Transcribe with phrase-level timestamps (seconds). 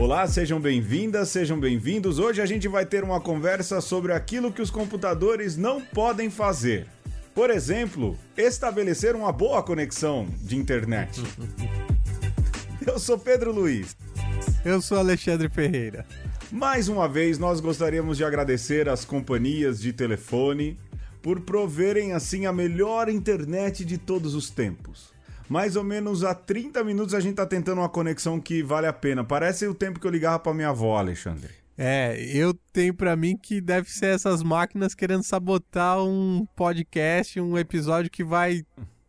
[0.00, 2.20] Olá, sejam bem-vindas, sejam bem-vindos.
[2.20, 6.86] Hoje a gente vai ter uma conversa sobre aquilo que os computadores não podem fazer.
[7.34, 11.20] Por exemplo, estabelecer uma boa conexão de internet.
[12.86, 13.96] Eu sou Pedro Luiz.
[14.64, 16.06] Eu sou Alexandre Ferreira.
[16.52, 20.78] Mais uma vez, nós gostaríamos de agradecer às companhias de telefone
[21.20, 25.17] por proverem assim a melhor internet de todos os tempos.
[25.48, 28.92] Mais ou menos há 30 minutos a gente tá tentando uma conexão que vale a
[28.92, 29.24] pena.
[29.24, 31.50] Parece o tempo que eu ligava pra minha avó, Alexandre.
[31.76, 37.56] É, eu tenho para mim que deve ser essas máquinas querendo sabotar um podcast, um
[37.56, 38.64] episódio que vai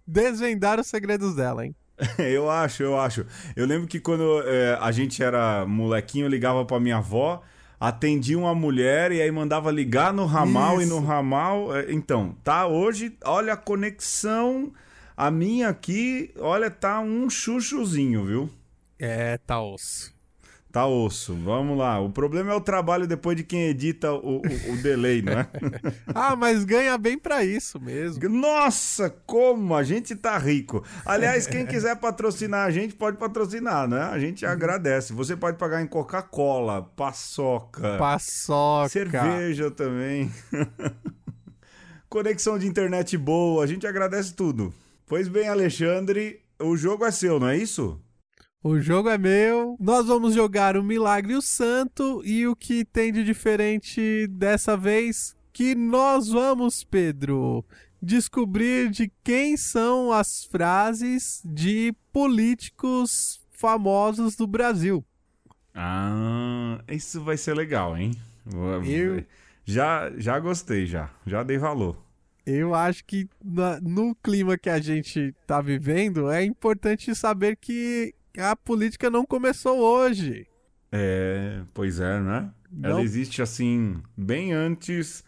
[0.06, 1.76] desvendar os segredos dela, hein?
[2.18, 3.26] eu acho, eu acho.
[3.56, 7.42] Eu lembro que quando é, a gente era molequinho, eu ligava pra minha avó,
[7.80, 10.84] atendia uma mulher e aí mandava ligar no ramal Isso.
[10.84, 11.76] e no ramal.
[11.76, 14.72] É, então, tá hoje, olha a conexão.
[15.20, 18.50] A minha aqui, olha, tá um chuchuzinho, viu?
[18.98, 20.14] É, tá osso.
[20.72, 22.00] Tá osso, vamos lá.
[22.00, 25.48] O problema é o trabalho depois de quem edita o, o, o delay, não é?
[26.16, 28.30] ah, mas ganha bem para isso mesmo.
[28.30, 30.86] Nossa, como a gente tá rico.
[31.06, 34.04] Aliás, quem quiser patrocinar a gente, pode patrocinar, né?
[34.04, 35.12] A gente agradece.
[35.12, 37.98] Você pode pagar em Coca-Cola, paçoca.
[37.98, 38.88] Paçoca.
[38.88, 40.32] Cerveja também.
[42.08, 44.74] Conexão de internet boa, a gente agradece tudo.
[45.10, 48.00] Pois bem, Alexandre, o jogo é seu, não é isso?
[48.64, 49.76] O jogo é meu.
[49.80, 52.22] Nós vamos jogar o Milagre e o Santo.
[52.24, 55.36] E o que tem de diferente dessa vez?
[55.52, 57.66] Que nós vamos, Pedro,
[58.00, 65.04] descobrir de quem são as frases de políticos famosos do Brasil.
[65.74, 68.12] Ah, isso vai ser legal, hein?
[68.86, 69.26] Eu...
[69.66, 71.10] Já, já gostei, já.
[71.26, 71.98] Já dei valor.
[72.46, 78.14] Eu acho que na, no clima que a gente tá vivendo, é importante saber que
[78.38, 80.48] a política não começou hoje.
[80.92, 82.52] É, pois é, né?
[82.72, 82.90] Não.
[82.90, 85.24] Ela existe assim, bem antes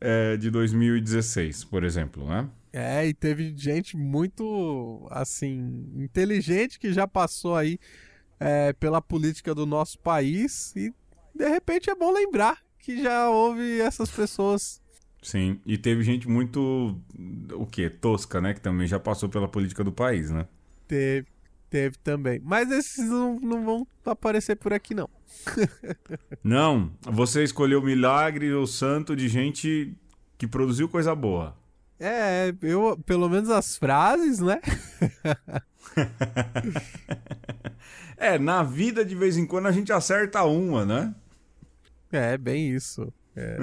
[0.00, 2.48] é, de 2016, por exemplo, né?
[2.72, 7.78] É, e teve gente muito, assim, inteligente que já passou aí
[8.38, 10.92] é, pela política do nosso país e
[11.34, 14.80] de repente é bom lembrar que já houve essas pessoas.
[15.22, 16.96] Sim, e teve gente muito,
[17.52, 17.90] o quê?
[17.90, 18.54] Tosca, né?
[18.54, 20.46] Que também já passou pela política do país, né?
[20.86, 21.26] Teve.
[21.70, 22.40] Teve também.
[22.42, 25.08] Mas esses não, não vão aparecer por aqui, não.
[26.42, 29.94] não, você escolheu milagre ou santo de gente
[30.38, 31.54] que produziu coisa boa.
[32.00, 34.60] É, eu, pelo menos as frases, né?
[38.16, 41.14] é, na vida de vez em quando a gente acerta uma, né?
[42.10, 43.12] É, bem isso.
[43.36, 43.58] É,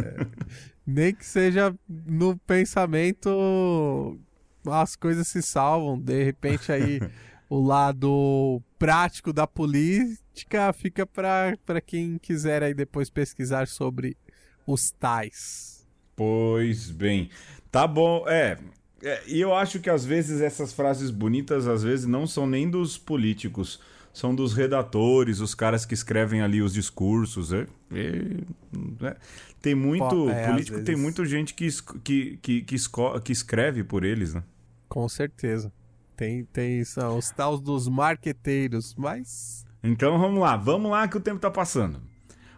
[0.86, 4.20] nem que seja no pensamento
[4.66, 7.00] as coisas se salvam, de repente aí
[7.50, 14.18] o lado prático da política fica para quem quiser aí depois pesquisar sobre
[14.66, 15.88] os tais.
[16.16, 17.30] Pois bem,
[17.72, 18.58] tá bom, é,
[19.04, 22.70] é, e eu acho que às vezes essas frases bonitas às vezes não são nem
[22.70, 23.80] dos políticos,
[24.16, 27.52] são dos redatores, os caras que escrevem ali os discursos.
[27.52, 29.18] É, é, é.
[29.66, 31.68] Tem muito é, político, tem muita gente que,
[32.04, 32.76] que, que, que,
[33.24, 34.44] que escreve por eles, né?
[34.88, 35.74] Com certeza.
[36.16, 39.66] Tem, tem são os tais dos marqueteiros, mas.
[39.84, 42.00] Então vamos lá, vamos lá que o tempo tá passando.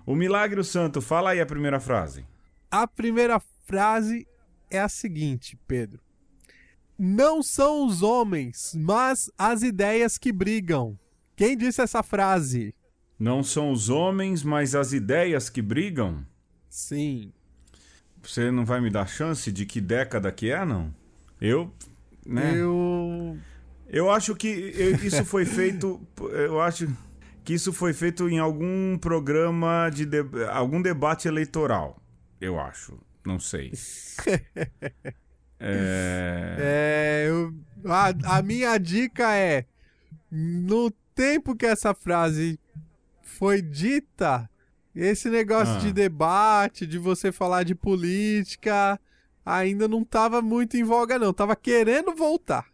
[0.06, 2.25] O Milagre Santo, fala aí a primeira frase.
[2.69, 4.28] A primeira frase
[4.69, 6.01] é a seguinte, Pedro.
[7.00, 11.00] Não são os homens, mas as ideias que brigam.
[11.38, 12.75] Quem disse essa frase?
[13.17, 16.25] Não são os homens, mas as ideias que brigam?
[16.77, 17.33] Sim.
[18.21, 20.93] Você não vai me dar chance de que década que é, não?
[21.41, 21.73] Eu
[22.23, 22.53] né?
[22.55, 23.38] Eu.
[23.89, 24.49] Eu acho que
[25.01, 25.99] isso foi feito.
[26.19, 26.87] Eu acho
[27.43, 30.19] que isso foi feito em algum programa de, de
[30.51, 31.99] algum debate eleitoral.
[32.39, 32.99] Eu acho.
[33.25, 33.71] Não sei.
[35.59, 36.57] é.
[36.59, 37.55] é eu,
[37.85, 39.66] a, a minha dica é:
[40.29, 42.59] no tempo que essa frase
[43.23, 44.47] foi dita,
[44.97, 45.79] esse negócio ah.
[45.79, 48.99] de debate, de você falar de política,
[49.46, 51.32] ainda não tava muito em voga, não.
[51.32, 52.66] Tava querendo voltar.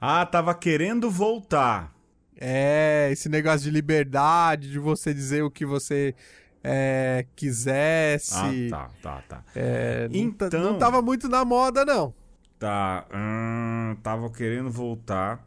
[0.00, 1.92] Ah, tava querendo voltar.
[2.40, 6.14] É, esse negócio de liberdade, de você dizer o que você
[6.62, 8.70] é, quisesse.
[8.72, 9.44] Ah, tá, tá, tá.
[9.54, 10.48] É, então...
[10.52, 12.14] Não, não tava muito na moda, não.
[12.58, 15.44] Tá, hum, tava querendo voltar.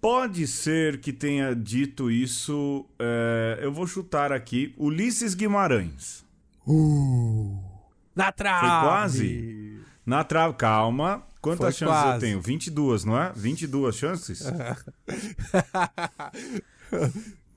[0.00, 2.86] Pode ser que tenha dito isso.
[2.98, 4.74] É, eu vou chutar aqui.
[4.78, 6.24] Ulisses Guimarães.
[6.66, 7.62] Uh,
[8.14, 8.60] na trave.
[8.60, 9.80] Foi quase.
[10.06, 11.22] Na trave, calma.
[11.40, 12.14] Quantas Foi chances quase.
[12.14, 12.40] eu tenho?
[12.40, 13.32] 22, não é?
[13.34, 14.42] 22 chances?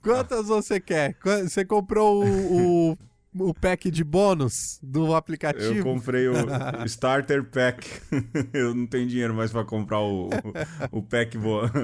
[0.01, 1.17] Quantas você quer?
[1.43, 2.97] Você comprou o, o,
[3.35, 5.74] o pack de bônus do aplicativo?
[5.74, 6.33] Eu comprei o
[6.85, 7.88] Starter Pack.
[8.53, 10.30] Eu não tenho dinheiro mais para comprar o,
[10.91, 11.71] o, o pack boa.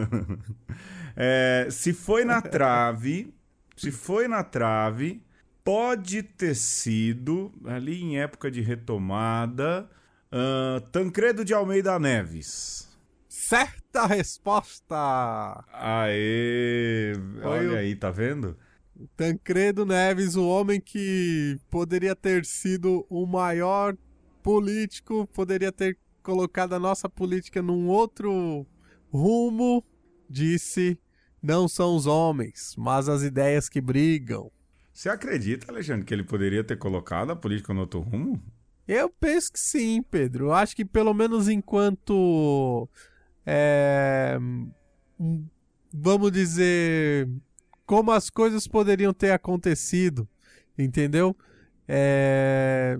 [1.21, 3.33] É, se foi na trave,
[3.75, 5.21] se foi na trave,
[5.65, 9.89] pode ter sido ali em época de retomada.
[10.31, 12.87] Uh, Tancredo de Almeida Neves.
[13.27, 15.65] Certa resposta!
[15.73, 17.13] Aê!
[17.41, 17.75] Foi Olha o...
[17.77, 18.55] aí, tá vendo?
[19.15, 23.95] Tancredo Neves, o homem que poderia ter sido o maior
[24.43, 28.65] político, poderia ter colocado a nossa política num outro
[29.11, 29.83] rumo,
[30.29, 30.99] disse:
[31.41, 34.51] não são os homens, mas as ideias que brigam.
[34.93, 38.41] Você acredita, Alexandre, que ele poderia ter colocado a política no outro rumo?
[38.85, 40.47] Eu penso que sim, Pedro.
[40.47, 42.89] Eu acho que pelo menos enquanto.
[43.45, 44.37] É,
[45.93, 47.29] vamos dizer.
[47.89, 50.29] Como as coisas poderiam ter acontecido,
[50.77, 51.35] entendeu?
[51.87, 52.99] É,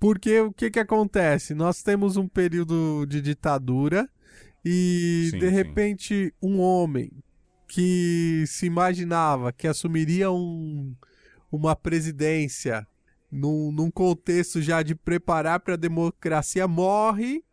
[0.00, 1.54] porque o que, que acontece?
[1.54, 4.10] Nós temos um período de ditadura
[4.64, 6.32] e sim, de repente sim.
[6.42, 7.12] um homem
[7.68, 10.96] que se imaginava que assumiria um,
[11.52, 12.84] uma presidência
[13.30, 17.44] num, num contexto já de preparar para a democracia, morre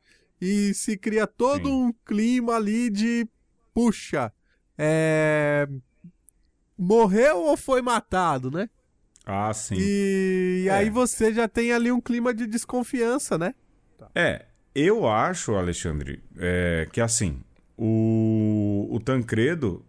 [0.41, 1.75] e se cria todo Sim.
[1.75, 3.27] um clima ali de
[3.71, 4.33] puxa,
[4.75, 5.67] é...
[6.77, 8.69] morreu ou foi matado, né?
[9.25, 9.75] Ah, sim.
[9.79, 10.71] E, é.
[10.71, 13.55] aí você já tem ali um clima de desconfiança, né?
[14.13, 17.41] É, eu acho, Alexandre, é, que assim,
[17.77, 19.83] o, o Tancredo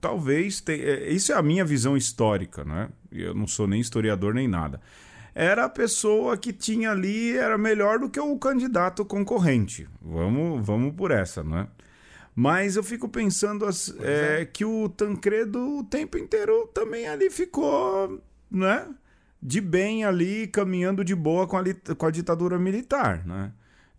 [0.00, 2.88] talvez tenha, é, isso é a minha visão histórica, né?
[3.10, 4.80] Eu não sou nem historiador nem nada
[5.38, 9.88] era a pessoa que tinha ali, era melhor do que o candidato concorrente.
[10.02, 11.68] Vamos, vamos por essa, né?
[12.40, 13.68] Mas eu fico pensando
[14.00, 14.44] é, é.
[14.44, 18.86] que o Tancredo o tempo inteiro também ali ficou, né?
[19.42, 21.64] De bem ali, caminhando de boa com a,
[21.96, 23.50] com a ditadura militar, né?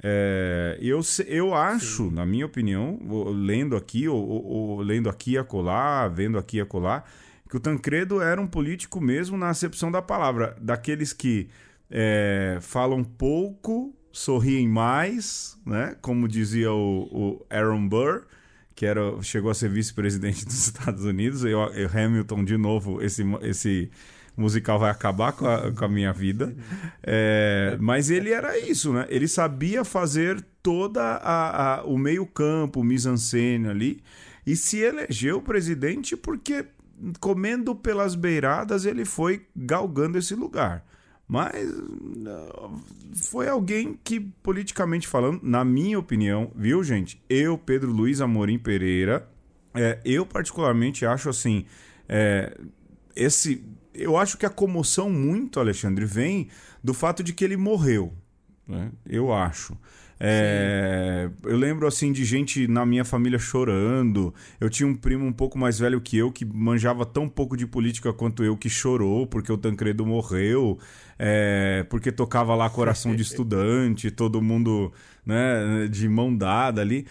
[0.01, 2.12] É, eu, eu acho, Sim.
[2.12, 2.97] na minha opinião,
[3.30, 7.12] lendo aqui, ou, ou, ou, lendo aqui a colar, vendo aqui a colar,
[7.50, 11.50] que o Tancredo era um político mesmo na acepção da palavra, daqueles que
[11.91, 15.96] é, falam pouco, sorriem mais, né?
[16.02, 18.24] Como dizia o, o Aaron Burr,
[18.76, 23.24] que era, chegou a ser vice-presidente dos Estados Unidos, e o Hamilton, de novo, esse,
[23.42, 23.92] esse
[24.38, 26.56] musical vai acabar com a, com a minha vida.
[27.04, 29.06] É, mas ele era isso, né?
[29.10, 34.02] Ele sabia fazer toda a, a o meio campo, o mise-en-scène ali,
[34.46, 36.66] e se elegeu presidente porque
[37.20, 40.86] comendo pelas beiradas, ele foi galgando esse lugar.
[41.30, 41.54] Mas
[43.14, 47.22] foi alguém que, politicamente falando, na minha opinião, viu, gente?
[47.30, 49.30] Eu, Pedro Luiz Amorim Pereira,
[49.76, 51.66] é, eu particularmente acho assim.
[52.08, 52.58] É,
[53.16, 53.64] esse.
[53.94, 56.50] Eu acho que a comoção muito, Alexandre, vem
[56.84, 58.12] do fato de que ele morreu.
[58.68, 58.92] Né?
[59.06, 59.78] Eu acho.
[60.22, 64.34] É, eu lembro assim de gente na minha família chorando.
[64.60, 67.66] Eu tinha um primo um pouco mais velho que eu que manjava tão pouco de
[67.66, 70.78] política quanto eu que chorou porque o Tancredo morreu,
[71.19, 74.92] é, porque tocava lá coração de estudante, todo mundo
[75.25, 77.06] né, de mão dada ali.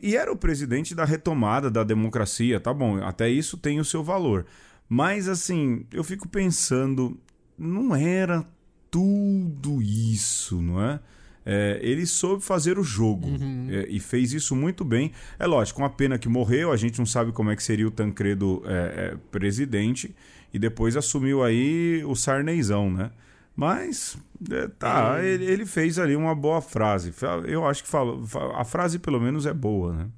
[0.00, 3.02] E era o presidente da retomada da democracia, tá bom?
[3.02, 4.46] Até isso tem o seu valor.
[4.88, 7.18] Mas assim, eu fico pensando,
[7.58, 8.46] não era
[8.90, 11.00] tudo isso, não é?
[11.44, 13.68] é, ele soube fazer o jogo uhum.
[13.70, 15.12] é, e fez isso muito bem.
[15.38, 17.90] É lógico, uma pena que morreu, a gente não sabe como é que seria o
[17.90, 20.14] Tancredo é, é presidente
[20.54, 23.10] e depois assumiu aí o Sarneizão, né?
[23.56, 24.16] Mas
[24.50, 27.12] é, tá, ele, ele, fez ali uma boa frase.
[27.44, 28.22] Eu acho que falou,
[28.54, 30.08] a frase pelo menos é boa, né?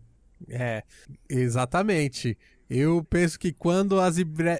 [0.46, 0.82] É,
[1.26, 2.36] exatamente.
[2.68, 4.16] Eu penso que quando as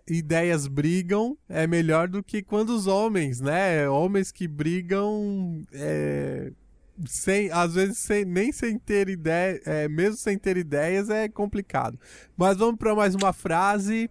[0.09, 3.87] ideias brigam é melhor do que quando os homens, né?
[3.89, 6.53] Homens que brigam é,
[7.05, 11.99] sem, às vezes sem, nem sem ter ideia, é, mesmo sem ter ideias é complicado.
[12.35, 14.09] Mas vamos para mais uma frase.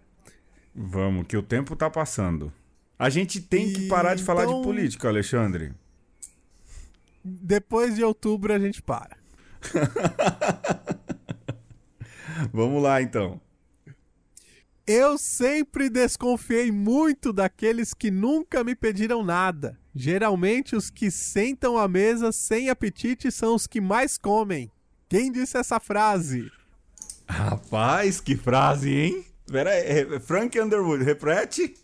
[0.76, 2.52] Vamos, que o tempo tá passando.
[2.98, 5.72] A gente tem e, que parar de falar então, de política, Alexandre.
[7.24, 9.16] Depois de outubro a gente para.
[12.52, 13.40] vamos lá então.
[14.86, 19.76] Eu sempre desconfiei muito daqueles que nunca me pediram nada.
[19.94, 24.70] Geralmente, os que sentam à mesa sem apetite são os que mais comem.
[25.08, 26.52] Quem disse essa frase?
[27.26, 29.25] Rapaz, que frase, hein?
[29.50, 31.74] Pera aí, Frank Underwood, repete?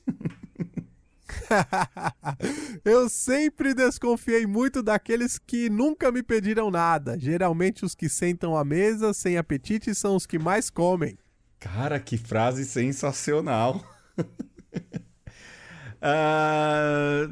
[2.85, 7.19] Eu sempre desconfiei muito daqueles que nunca me pediram nada.
[7.19, 11.17] Geralmente, os que sentam à mesa sem apetite são os que mais comem.
[11.61, 13.85] Cara, que frase sensacional.
[16.03, 17.29] ah,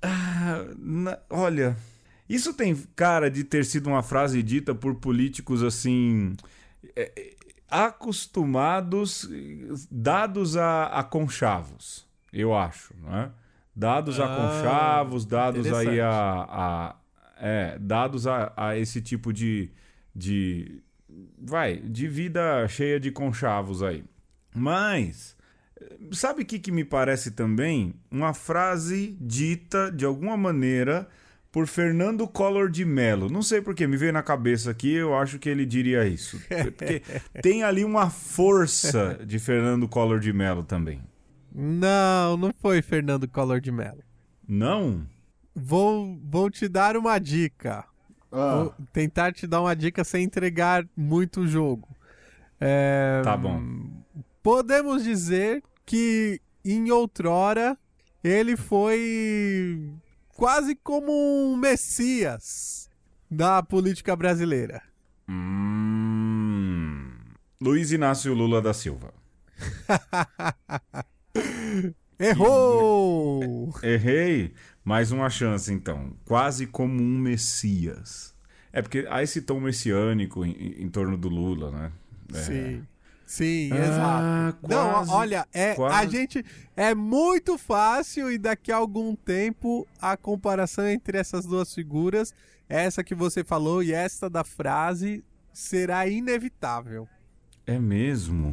[0.00, 1.76] ah, na, olha,
[2.28, 6.34] isso tem cara de ter sido uma frase dita por políticos assim.
[6.96, 7.34] É,
[7.70, 9.28] acostumados,
[9.90, 13.30] dados a, a conchavos, eu acho, né?
[13.74, 16.96] Dados ah, a conchavos, dados aí a, a
[17.40, 19.70] é, dados a, a esse tipo de,
[20.14, 20.82] de
[21.38, 24.04] vai, de vida cheia de conchavos aí.
[24.54, 25.36] Mas
[26.12, 27.94] sabe o que, que me parece também?
[28.10, 31.08] Uma frase dita de alguma maneira
[31.52, 33.28] por Fernando Collor de Mello.
[33.28, 36.40] Não sei porque me veio na cabeça aqui, eu acho que ele diria isso.
[36.48, 37.02] Porque
[37.42, 41.00] tem ali uma força de Fernando Collor de Mello também.
[41.52, 44.02] Não, não foi Fernando Collor de Mello.
[44.46, 45.04] Não?
[45.54, 47.84] Vou, vou te dar uma dica.
[48.30, 48.56] Ah.
[48.56, 51.88] Vou tentar te dar uma dica sem entregar muito o jogo.
[52.60, 53.60] É, tá bom.
[54.42, 57.76] Podemos dizer que em outrora
[58.22, 59.92] ele foi
[60.40, 62.88] quase como um messias
[63.30, 64.82] da política brasileira.
[65.28, 67.10] Hum...
[67.60, 69.12] Luiz Inácio Lula da Silva.
[72.18, 73.70] Errou!
[73.82, 74.54] Errei.
[74.82, 76.16] Mais uma chance, então.
[76.24, 78.34] Quase como um messias.
[78.72, 81.92] É porque há esse tom messiânico em, em torno do Lula, né?
[82.32, 82.38] É.
[82.38, 82.86] Sim.
[83.30, 84.58] Sim, ah, exato.
[84.66, 85.94] Quase, Não, olha, é, quase.
[85.94, 86.44] a gente
[86.76, 92.34] é muito fácil e daqui a algum tempo a comparação entre essas duas figuras,
[92.68, 95.22] essa que você falou e esta da frase,
[95.52, 97.06] será inevitável.
[97.64, 98.52] É mesmo?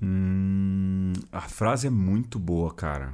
[0.00, 3.12] Hum, a frase é muito boa, cara.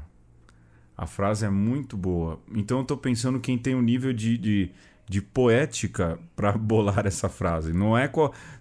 [0.94, 2.38] A frase é muito boa.
[2.54, 4.70] Então eu tô pensando quem tem um nível de, de,
[5.08, 7.72] de poética para bolar essa frase.
[7.72, 8.12] Não é,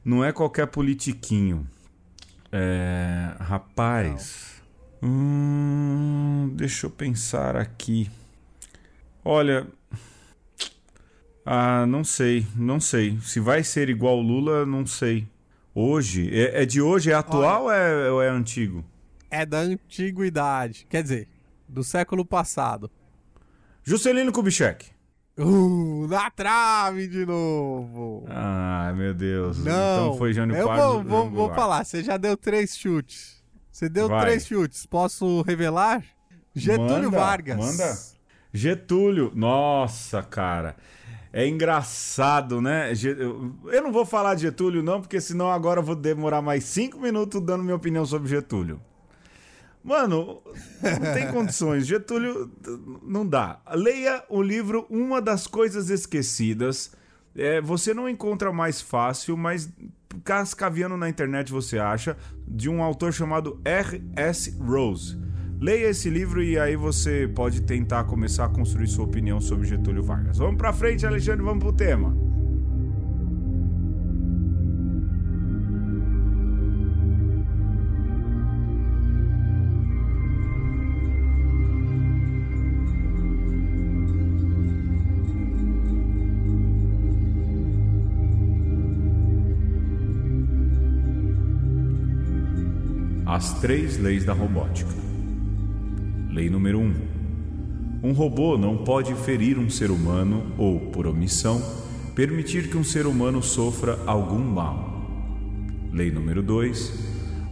[0.05, 1.67] não é qualquer politiquinho.
[2.51, 4.61] É, rapaz.
[5.01, 8.09] Hum, deixa eu pensar aqui.
[9.23, 9.67] Olha.
[11.45, 13.17] Ah, não sei, não sei.
[13.21, 15.27] Se vai ser igual Lula, não sei.
[15.73, 16.29] Hoje?
[16.31, 17.11] É, é de hoje?
[17.11, 18.83] É atual ou é, ou é antigo?
[19.29, 20.85] É da antiguidade.
[20.89, 21.27] Quer dizer,
[21.67, 22.91] do século passado.
[23.83, 24.91] Juscelino Kubitschek.
[25.41, 28.25] Uh, na trave de novo.
[28.27, 29.63] Ai, meu Deus.
[29.63, 33.41] Não, então foi Jânio Eu vou, vou, vou falar, você já deu três chutes.
[33.71, 34.21] Você deu Vai.
[34.21, 34.85] três chutes.
[34.85, 36.03] Posso revelar?
[36.53, 37.57] Getúlio manda, Vargas.
[37.57, 37.97] Manda.
[38.53, 39.31] Getúlio.
[39.33, 40.75] Nossa, cara.
[41.33, 42.91] É engraçado, né?
[43.71, 46.99] Eu não vou falar de Getúlio, não, porque senão agora eu vou demorar mais cinco
[46.99, 48.81] minutos dando minha opinião sobre Getúlio.
[49.83, 50.41] Mano,
[50.81, 51.87] não tem condições.
[51.87, 52.51] Getúlio,
[53.03, 53.59] não dá.
[53.73, 56.91] Leia o livro Uma das Coisas Esquecidas.
[57.35, 59.71] É, você não encontra mais fácil, mas
[60.23, 64.57] cascaviando na internet você acha, de um autor chamado R.S.
[64.59, 65.17] Rose.
[65.59, 70.03] Leia esse livro e aí você pode tentar começar a construir sua opinião sobre Getúlio
[70.03, 70.37] Vargas.
[70.37, 72.17] Vamos pra frente, Alexandre, vamos pro tema.
[93.41, 94.91] As três leis da robótica.
[96.29, 96.83] Lei número 1.
[96.83, 101.59] Um, um robô não pode ferir um ser humano ou, por omissão,
[102.13, 105.09] permitir que um ser humano sofra algum mal.
[105.91, 106.93] Lei número 2.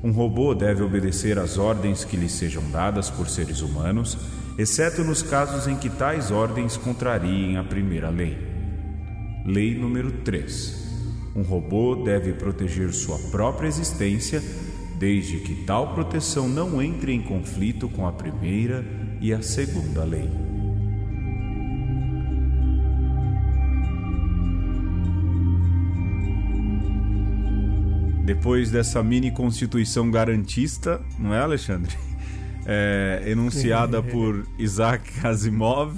[0.03, 4.15] Um robô deve obedecer às ordens que lhe sejam dadas por seres humanos,
[4.59, 8.37] exceto nos casos em que tais ordens contrariem a primeira lei.
[9.43, 10.87] Lei número 3.
[11.35, 14.39] Um robô deve proteger sua própria existência
[14.99, 18.83] desde que tal proteção não entre em conflito com a primeira
[19.21, 20.29] e a segunda lei.
[28.25, 31.95] Depois dessa mini constituição garantista, não é, Alexandre?
[32.71, 35.95] É, enunciada por Isaac Asimov,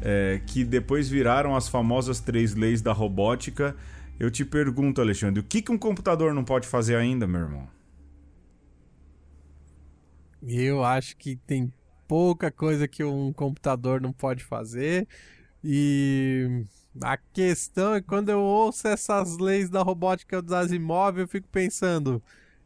[0.00, 3.76] é, que depois viraram as famosas três leis da robótica.
[4.18, 7.75] Eu te pergunto, Alexandre, o que, que um computador não pode fazer ainda, meu irmão?
[10.42, 11.72] Eu acho que tem
[12.06, 15.06] pouca coisa que um computador não pode fazer.
[15.62, 16.64] E
[17.02, 22.22] a questão é quando eu ouço essas leis da robótica dos Asimov, eu fico pensando.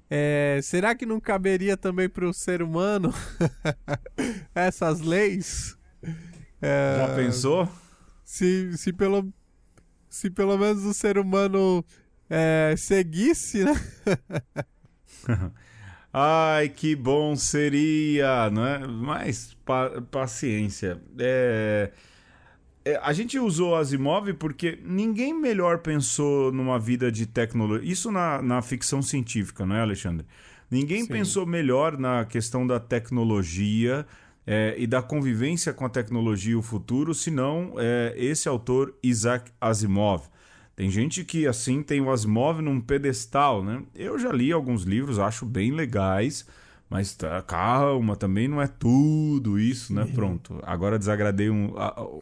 [0.09, 3.15] É, será que não caberia também para o ser humano
[4.55, 5.79] essas leis?
[6.61, 7.69] É, Já pensou?
[8.25, 9.33] Se, se, pelo,
[10.09, 11.85] se pelo menos o ser humano
[12.29, 13.73] é, seguisse, né?
[16.13, 18.87] Ai, que bom seria, não é?
[18.87, 21.01] Mas pa paciência.
[21.19, 21.93] É...
[22.85, 23.01] é...
[23.03, 27.91] a gente usou Asimov porque ninguém melhor pensou numa vida de tecnologia.
[27.91, 30.27] Isso na, na ficção científica, não é, Alexandre?
[30.71, 31.09] Ninguém Sim.
[31.09, 34.07] pensou melhor na questão da tecnologia
[34.47, 39.53] é, e da convivência com a tecnologia e o futuro, senão é, esse autor Isaac
[39.61, 40.29] Asimov.
[40.81, 43.83] Tem gente que, assim, tem o Asimov num pedestal, né?
[43.95, 46.47] Eu já li alguns livros, acho bem legais,
[46.89, 50.07] mas tá, calma, também não é tudo isso, né?
[50.15, 51.75] Pronto, agora desagradei um,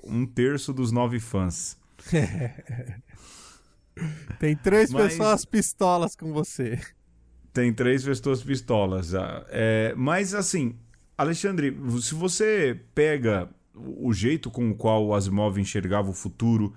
[0.02, 1.78] um terço dos nove fãs.
[4.40, 5.12] tem três mas...
[5.12, 6.80] pessoas pistolas com você.
[7.52, 9.12] Tem três pessoas pistolas.
[9.50, 10.74] É, mas, assim,
[11.16, 16.74] Alexandre, se você pega o jeito com o qual o Asimov enxergava o futuro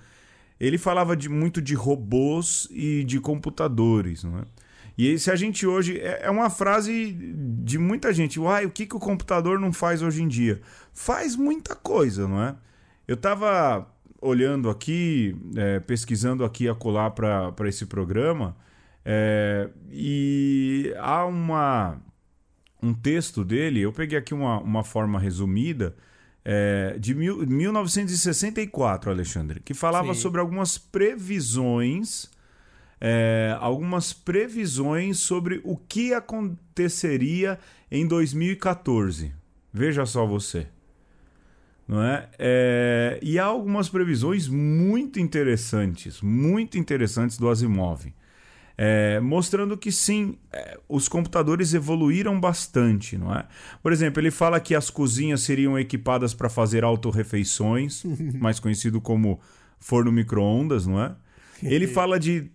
[0.62, 4.44] ele falava de, muito de robôs e de computadores, não é?
[4.96, 6.00] E se a gente hoje.
[6.00, 7.14] É, é uma frase
[7.64, 8.40] de muita gente.
[8.40, 10.62] Uai, o que, que o computador não faz hoje em dia?
[10.94, 12.56] Faz muita coisa, não é?
[13.08, 13.88] Eu estava
[14.22, 18.56] olhando aqui, é, pesquisando aqui a colar para esse programa,
[19.04, 22.00] é, e há uma,
[22.84, 23.82] um texto dele.
[23.82, 25.96] Eu peguei aqui uma, uma forma resumida
[26.44, 30.22] é, de mil, 1964, Alexandre, que falava Sim.
[30.22, 32.30] sobre algumas previsões.
[33.04, 37.58] É, algumas previsões sobre o que aconteceria
[37.90, 39.34] em 2014.
[39.74, 40.68] Veja só você.
[41.88, 42.30] Não é?
[42.38, 43.20] é?
[43.24, 48.06] E há algumas previsões muito interessantes, muito interessantes do Asimov
[48.84, 53.46] é, mostrando que sim, é, os computadores evoluíram bastante, não é?
[53.84, 58.04] Por exemplo, ele fala que as cozinhas seriam equipadas para fazer autorrefeições,
[58.42, 59.40] mais conhecido como
[59.80, 61.16] forno micro-ondas, não é?
[61.62, 62.50] Ele fala de,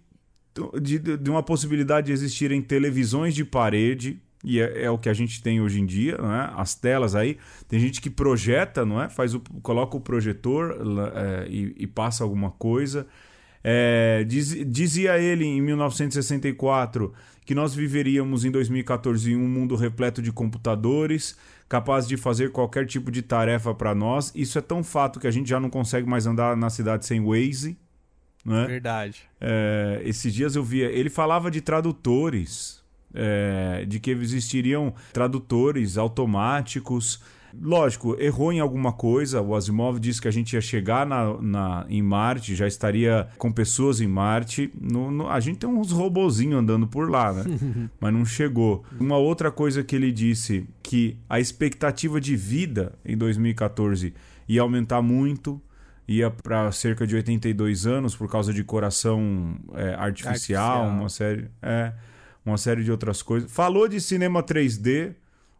[0.82, 5.14] de, de, uma possibilidade de existirem televisões de parede, e é, é, o que a
[5.14, 6.50] gente tem hoje em dia, não é?
[6.56, 9.08] As telas aí, tem gente que projeta, não é?
[9.08, 10.76] Faz o, coloca o projetor
[11.14, 13.06] é, e, e passa alguma coisa.
[13.62, 17.12] É, diz, dizia ele em 1964
[17.44, 21.36] que nós viveríamos em 2014 em um mundo repleto de computadores,
[21.68, 24.32] capaz de fazer qualquer tipo de tarefa para nós.
[24.34, 27.24] Isso é tão fato que a gente já não consegue mais andar na cidade sem
[27.24, 27.78] Waze.
[28.44, 28.66] Né?
[28.66, 29.22] Verdade.
[29.40, 30.86] É, esses dias eu via.
[30.86, 32.82] Ele falava de tradutores,
[33.14, 37.22] é, de que existiriam tradutores automáticos
[37.60, 39.40] lógico, errou em alguma coisa.
[39.40, 43.52] O Asimov disse que a gente ia chegar na, na em Marte, já estaria com
[43.52, 44.70] pessoas em Marte.
[44.80, 47.44] No, no, a gente tem uns robozinhos andando por lá, né?
[48.00, 48.84] Mas não chegou.
[48.98, 54.14] Uma outra coisa que ele disse, que a expectativa de vida em 2014
[54.48, 55.60] ia aumentar muito
[56.08, 61.50] ia para cerca de 82 anos por causa de coração é, artificial, artificial, uma série,
[61.60, 61.92] é,
[62.44, 63.50] uma série de outras coisas.
[63.50, 65.14] Falou de cinema 3D,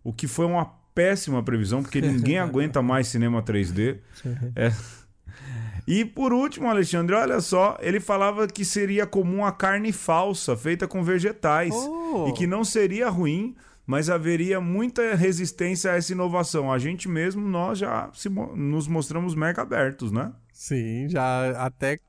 [0.05, 3.99] o que foi uma péssima previsão, porque ninguém aguenta mais cinema 3D.
[4.57, 4.73] É.
[5.87, 10.89] E por último, Alexandre, olha só, ele falava que seria comum a carne falsa, feita
[10.89, 12.27] com vegetais, oh.
[12.29, 13.55] e que não seria ruim,
[13.87, 16.73] mas haveria muita resistência a essa inovação.
[16.73, 20.33] A gente mesmo, nós já se, nos mostramos mega abertos, né?
[20.53, 22.01] Sim, já até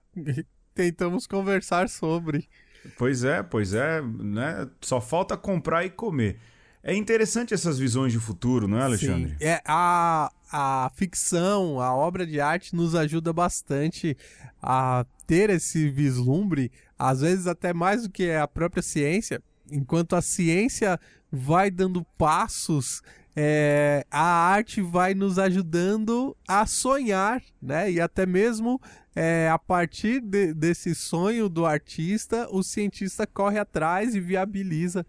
[0.73, 2.49] tentamos conversar sobre.
[2.97, 4.67] Pois é, pois é, né?
[4.81, 6.39] Só falta comprar e comer.
[6.83, 9.31] É interessante essas visões de futuro, não é, Alexandre?
[9.31, 9.45] Sim.
[9.45, 14.15] É, a, a ficção, a obra de arte nos ajuda bastante
[14.61, 19.41] a ter esse vislumbre, às vezes até mais do que a própria ciência.
[19.69, 20.97] Enquanto a ciência
[21.29, 23.01] vai dando passos,
[23.35, 27.91] é, a arte vai nos ajudando a sonhar, né?
[27.91, 28.81] E até mesmo
[29.15, 35.05] é, a partir de, desse sonho do artista, o cientista corre atrás e viabiliza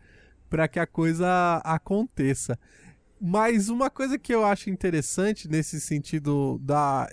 [0.49, 2.59] para que a coisa aconteça.
[3.21, 7.09] Mas uma coisa que eu acho interessante nesse sentido da,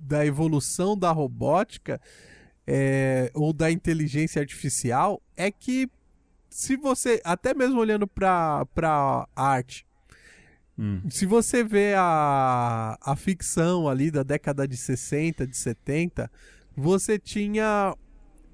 [0.00, 2.00] da evolução da robótica
[2.66, 5.90] é, ou da inteligência artificial é que
[6.48, 9.86] se você, até mesmo olhando para a arte,
[10.78, 11.02] hum.
[11.08, 16.30] se você vê a, a ficção ali da década de 60, de 70,
[16.76, 17.94] você tinha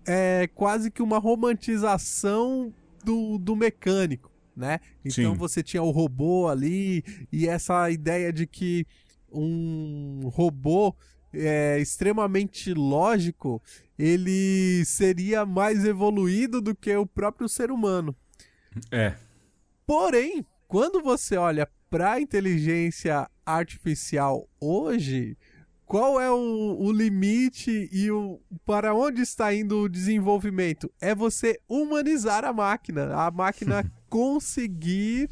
[0.06, 2.72] é, quase que uma romantização
[3.04, 4.80] do, do mecânico, né?
[5.04, 5.38] Então Sim.
[5.38, 8.86] você tinha o robô ali e essa ideia de que
[9.30, 10.94] um robô
[11.32, 13.62] é, extremamente lógico,
[13.98, 18.14] ele seria mais evoluído do que o próprio ser humano.
[18.90, 19.14] É.
[19.86, 25.36] Porém, quando você olha para a inteligência artificial hoje,
[25.86, 30.92] qual é o, o, limite e o para onde está indo o desenvolvimento?
[31.00, 33.14] É você humanizar a máquina.
[33.14, 35.30] A máquina conseguir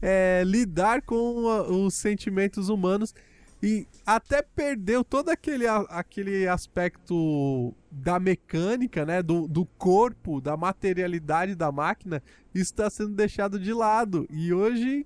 [0.00, 3.12] é, lidar com a, os sentimentos humanos
[3.60, 9.20] e até perdeu todo aquele, aquele aspecto da mecânica, né?
[9.24, 12.22] Do, do corpo, da materialidade da máquina,
[12.54, 14.24] está sendo deixado de lado.
[14.30, 15.04] E hoje,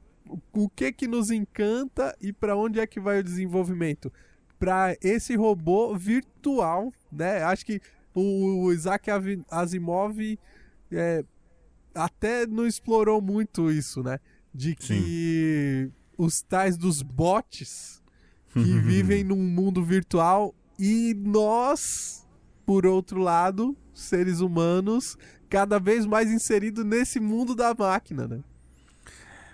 [0.52, 4.12] o que que nos encanta e para onde é que vai o desenvolvimento?
[4.60, 7.42] Para esse robô virtual, né?
[7.42, 7.80] Acho que
[8.14, 9.08] o, Isaac
[9.50, 10.38] Asimov
[10.92, 11.24] é,
[11.94, 14.18] até não explorou muito isso, né?
[14.54, 15.92] De que Sim.
[16.16, 18.02] os tais dos bots
[18.52, 22.26] que vivem num mundo virtual e nós,
[22.64, 25.16] por outro lado, seres humanos,
[25.48, 28.40] cada vez mais inseridos nesse mundo da máquina, né?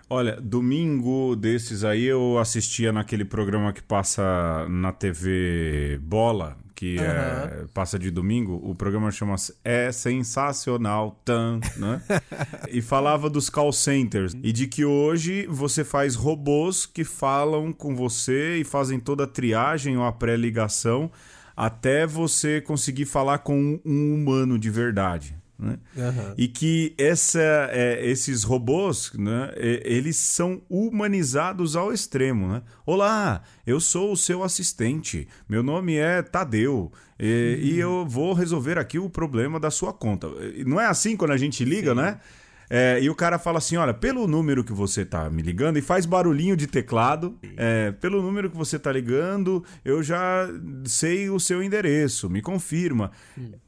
[0.08, 7.04] Olha, domingo desses aí eu assistia naquele programa que passa na TV Bola, que uhum.
[7.04, 12.00] é, passa de domingo, o programa chama É Sensacional Tan, né?
[12.70, 17.96] e falava dos call centers e de que hoje você faz robôs que falam com
[17.96, 21.10] você e fazem toda a triagem ou a pré-ligação
[21.56, 25.34] até você conseguir falar com um humano de verdade.
[25.58, 25.78] Né?
[25.96, 26.34] Uhum.
[26.36, 27.40] E que essa,
[27.70, 32.48] é, esses robôs, né, eles são humanizados ao extremo.
[32.48, 32.62] Né?
[32.84, 37.66] Olá, eu sou o seu assistente, meu nome é Tadeu e, uhum.
[37.66, 40.28] e eu vou resolver aqui o problema da sua conta.
[40.66, 41.96] Não é assim quando a gente liga, Sim.
[41.96, 42.20] né?
[42.68, 45.82] É, e o cara fala assim: olha, pelo número que você tá me ligando, e
[45.82, 50.48] faz barulhinho de teclado, é, pelo número que você tá ligando, eu já
[50.84, 53.12] sei o seu endereço, me confirma.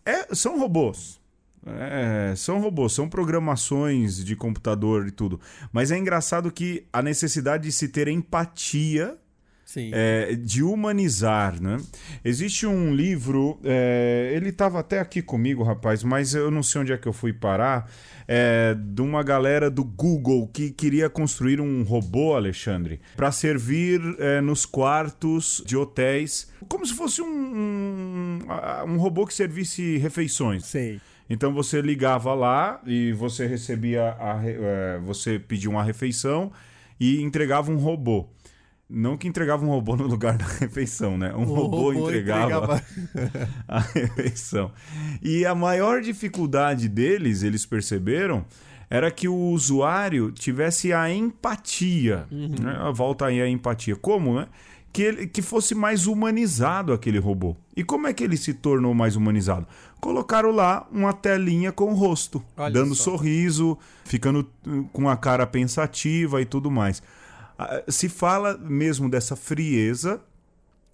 [0.04, 1.20] É, são robôs.
[1.80, 5.40] É, são robôs, são programações de computador e tudo.
[5.72, 9.16] Mas é engraçado que a necessidade de se ter empatia
[9.92, 11.76] é, de humanizar, né?
[12.24, 16.92] Existe um livro, é, ele estava até aqui comigo, rapaz, mas eu não sei onde
[16.92, 17.90] é que eu fui parar,
[18.26, 24.40] é, de uma galera do Google que queria construir um robô, Alexandre, para servir é,
[24.40, 28.38] nos quartos de hotéis, como se fosse um, um,
[28.86, 30.64] um robô que servisse refeições.
[30.64, 30.98] Sim.
[31.28, 36.50] Então você ligava lá e você recebia a, é, você pedia uma refeição
[36.98, 38.26] e entregava um robô.
[38.90, 41.34] Não que entregava um robô no lugar da refeição, né?
[41.34, 43.48] Um robô, robô, entregava, entregava...
[43.68, 44.72] a refeição.
[45.22, 48.46] E a maior dificuldade deles, eles perceberam,
[48.88, 52.26] era que o usuário tivesse a empatia.
[52.30, 52.48] Uhum.
[52.48, 52.92] Né?
[52.94, 53.94] Volta aí a empatia.
[53.94, 54.48] Como, né?
[54.90, 57.54] Que, ele, que fosse mais humanizado aquele robô.
[57.76, 59.66] E como é que ele se tornou mais humanizado?
[60.00, 63.04] Colocaram lá uma telinha com o rosto, Olha dando só.
[63.04, 67.02] sorriso, ficando uh, com a cara pensativa e tudo mais.
[67.58, 70.20] Ah, se fala mesmo dessa frieza,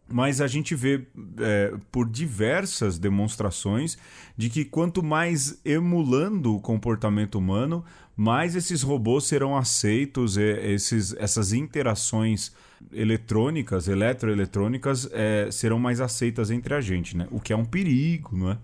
[0.09, 1.07] mas a gente vê
[1.39, 3.97] é, por diversas demonstrações
[4.37, 7.85] de que quanto mais emulando o comportamento humano,
[8.17, 12.53] mais esses robôs serão aceitos, esses, essas interações
[12.93, 17.27] eletrônicas, eletroeletrônicas, é, serão mais aceitas entre a gente, né?
[17.31, 18.59] O que é um perigo, não é?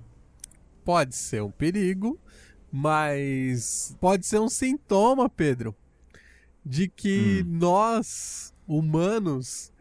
[0.91, 2.19] Pode ser um perigo,
[2.73, 5.73] mas pode ser um sintoma, Pedro,
[6.67, 7.59] de que hum.
[7.59, 9.73] nós, humanos,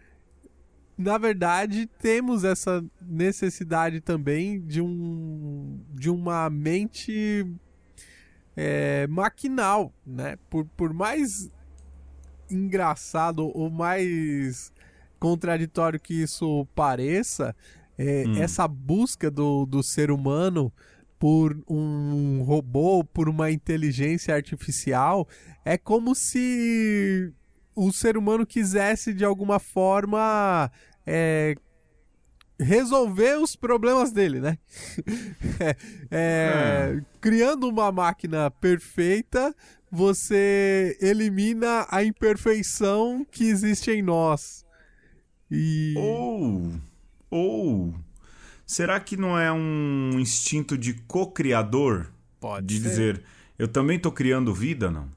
[0.95, 7.43] na verdade, temos essa necessidade também de, um, de uma mente
[8.55, 10.37] é, maquinal, né?
[10.47, 11.49] Por, por mais
[12.51, 14.71] engraçado ou mais
[15.19, 17.55] contraditório que isso pareça,
[17.97, 18.37] é, hum.
[18.37, 20.71] essa busca do, do ser humano
[21.19, 25.27] por um robô, por uma inteligência artificial,
[25.65, 27.31] é como se
[27.75, 30.71] o ser humano quisesse de alguma forma
[31.05, 31.55] é,
[32.57, 34.57] resolver os problemas dele, né?
[35.59, 35.75] é,
[36.09, 39.53] é, criando uma máquina perfeita,
[39.91, 44.65] você elimina a imperfeição que existe em nós.
[45.51, 45.95] E...
[45.97, 46.71] Ou,
[47.29, 47.95] ou
[48.69, 52.13] será que não é um instinto de co-criador?
[52.39, 52.87] Pode de ser.
[52.87, 53.23] dizer,
[53.57, 55.09] eu também estou criando vida, não?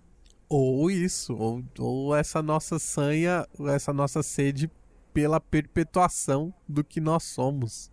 [0.49, 4.71] Ou isso, ou, ou essa nossa sanha, essa nossa sede
[5.13, 7.91] pela perpetuação do que nós somos.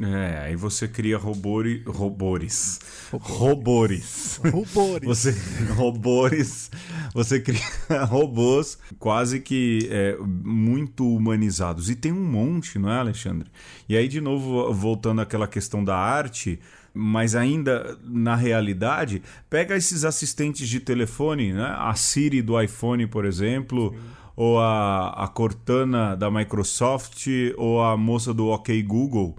[0.00, 2.80] É, aí você cria robori, robores.
[3.10, 4.38] Robores.
[4.44, 5.06] Robores.
[5.06, 5.34] Você,
[5.72, 6.70] robores.
[7.14, 7.62] Você cria
[8.04, 11.88] robôs quase que é, muito humanizados.
[11.88, 13.50] E tem um monte, não é, Alexandre?
[13.88, 16.60] E aí, de novo, voltando àquela questão da arte,
[16.92, 21.74] mas ainda na realidade, pega esses assistentes de telefone, né?
[21.78, 23.94] A Siri do iPhone, por exemplo.
[23.94, 24.00] Sim.
[24.36, 29.34] Ou a, a Cortana da Microsoft, ou a moça do OK Google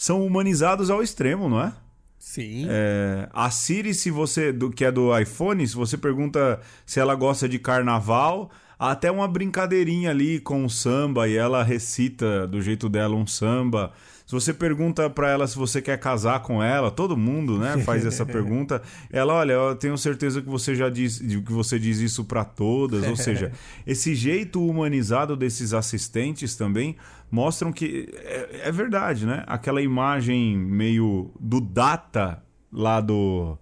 [0.00, 1.74] são humanizados ao extremo, não é?
[2.18, 2.64] Sim.
[2.70, 4.50] É, a Siri, se você.
[4.50, 9.28] Do, que é do iPhone, se você pergunta se ela gosta de carnaval, até uma
[9.28, 13.92] brincadeirinha ali com o samba e ela recita do jeito dela um samba.
[14.30, 18.06] Se você pergunta para ela se você quer casar com ela, todo mundo, né, faz
[18.06, 18.80] essa pergunta.
[19.10, 23.08] Ela, olha, eu tenho certeza que você já diz que você diz isso para todas,
[23.08, 23.50] ou seja,
[23.84, 26.94] esse jeito humanizado desses assistentes também
[27.28, 29.42] mostram que é, é verdade, né?
[29.48, 32.40] Aquela imagem meio do data
[32.72, 33.58] lá do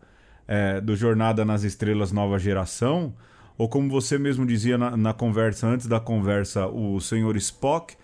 [0.47, 3.15] é, do Jornada nas Estrelas Nova Geração,
[3.57, 7.97] ou como você mesmo dizia na, na conversa antes da conversa, o senhor Spock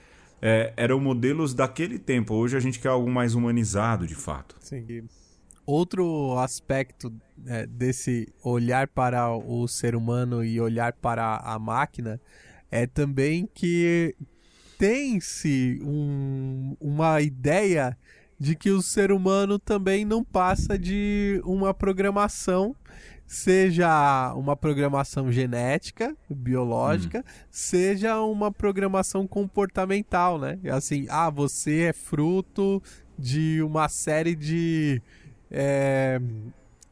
[0.46, 2.34] é, eram modelos daquele tempo.
[2.34, 4.54] Hoje a gente quer algo mais humanizado, de fato.
[4.60, 5.08] Sim.
[5.64, 7.10] Outro aspecto
[7.46, 12.20] é, desse olhar para o ser humano e olhar para a máquina
[12.70, 14.14] é também que
[14.76, 17.96] tem-se um, uma ideia
[18.38, 22.76] de que o ser humano também não passa de uma programação
[23.26, 27.32] seja uma programação genética, biológica, hum.
[27.50, 30.58] seja uma programação comportamental, né?
[30.70, 32.82] Assim, ah, você é fruto
[33.18, 35.00] de uma série de
[35.50, 36.20] é,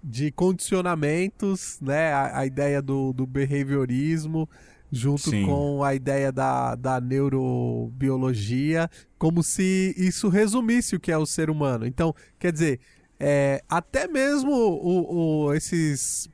[0.03, 2.13] de condicionamentos, né?
[2.13, 4.49] A, a ideia do, do behaviorismo
[4.93, 5.47] junto Sim.
[5.47, 11.49] com a ideia da, da neurobiologia, como se isso resumisse o que é o ser
[11.49, 11.87] humano.
[11.87, 12.79] Então, quer dizer,
[13.25, 16.29] é, até mesmo o, o, esses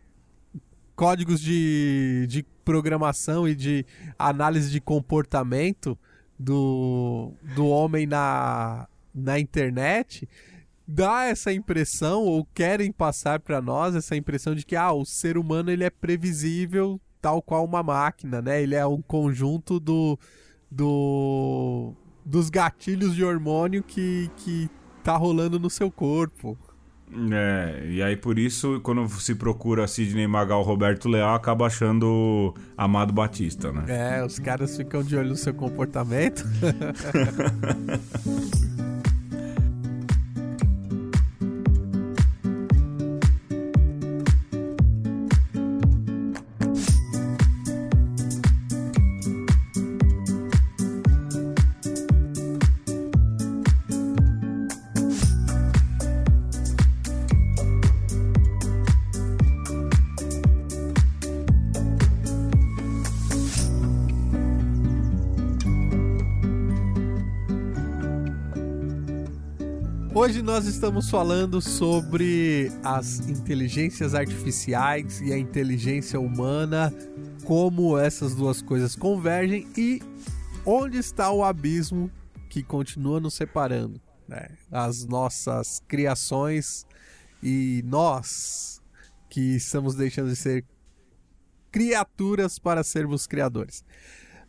[0.96, 3.84] códigos de, de programação e de
[4.18, 5.98] análise de comportamento
[6.38, 10.26] do, do homem na, na internet
[10.86, 15.36] dá essa impressão ou querem passar para nós essa impressão de que ah, o ser
[15.36, 18.62] humano ele é previsível tal qual uma máquina, né?
[18.62, 20.18] Ele é um conjunto do,
[20.70, 21.92] do
[22.24, 24.70] dos gatilhos de hormônio que, que
[25.02, 26.56] tá rolando no seu corpo.
[27.32, 33.12] É, e aí por isso, quando se procura Sidney Magal Roberto Leal, acaba achando Amado
[33.12, 33.84] Batista, né?
[33.88, 36.44] É, os caras ficam de olho no seu comportamento.
[70.58, 76.92] nós estamos falando sobre as inteligências artificiais e a inteligência humana,
[77.44, 80.02] como essas duas coisas convergem e
[80.66, 82.10] onde está o abismo
[82.50, 84.00] que continua nos separando.
[84.26, 84.48] Né?
[84.68, 86.84] As nossas criações
[87.40, 88.82] e nós
[89.30, 90.64] que estamos deixando de ser
[91.70, 93.84] criaturas para sermos criadores.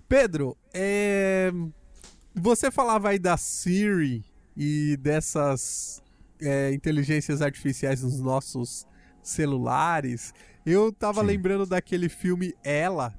[0.07, 1.51] Pedro, é...
[2.33, 4.25] você falava aí da Siri
[4.59, 6.03] e dessas
[6.41, 8.85] é, inteligências artificiais nos nossos
[9.23, 10.33] celulares,
[10.65, 11.27] eu tava Sim.
[11.27, 13.17] lembrando daquele filme Ela.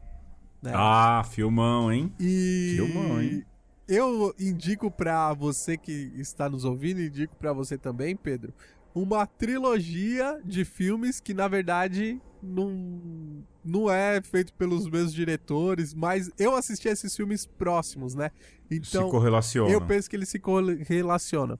[0.60, 0.72] Né?
[0.74, 2.12] Ah, filmão, hein?
[2.20, 2.74] E...
[2.76, 3.46] Filmão, hein?
[3.88, 8.52] Eu indico para você que está nos ouvindo, indico para você também, Pedro,
[8.94, 16.30] uma trilogia de filmes que na verdade não, não é feito pelos mesmos diretores, mas
[16.38, 18.30] eu assisti a esses filmes próximos, né?
[18.70, 19.70] Então, se correlacionam.
[19.70, 21.58] Eu penso que eles se correlacionam.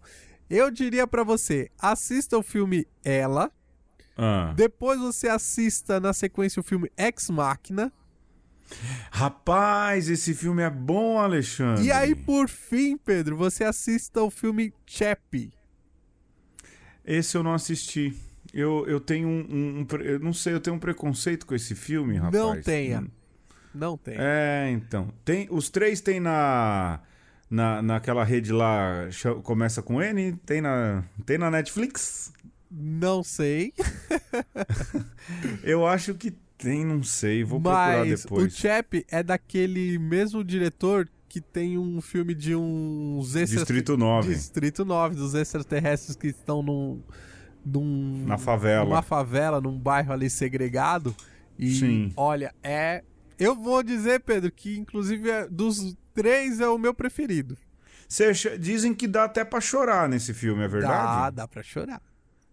[0.49, 3.53] Eu diria para você, assista o filme Ela.
[4.16, 4.53] Ah.
[4.57, 7.93] Depois você assista na sequência o filme Ex Machina.
[9.11, 11.85] Rapaz, esse filme é bom, Alexandre.
[11.85, 15.53] E aí, por fim, Pedro, você assista o filme Chappie.
[17.05, 18.17] Esse eu não assisti.
[18.53, 21.75] Eu, eu tenho um, um, um, Eu não sei, eu tenho um preconceito com esse
[21.75, 22.35] filme, rapaz.
[22.35, 23.01] Não tenha.
[23.01, 23.09] Hum.
[23.75, 24.17] Não tem.
[24.19, 25.13] É, então.
[25.25, 27.01] Tem, os três tem na.
[27.49, 29.09] Na, naquela rede lá,
[29.43, 32.33] começa com N, tem na, tem na Netflix?
[32.71, 33.75] Não sei.
[35.65, 38.55] eu acho que tem, não sei, vou Mas procurar depois.
[38.55, 44.35] O Chap é daquele mesmo diretor que tem um filme de uns Distrito 9.
[44.35, 47.01] Distrito 9, dos extraterrestres que estão num,
[47.64, 48.85] num na favela.
[48.85, 51.14] Numa favela, num bairro ali segregado.
[51.57, 52.12] E Sim.
[52.16, 53.05] olha, é
[53.38, 57.57] eu vou dizer, Pedro, que inclusive é, dos três é o meu preferido.
[58.09, 60.93] Cê, dizem que dá até para chorar nesse filme, é verdade?
[60.93, 62.03] Dá, dá pra chorar.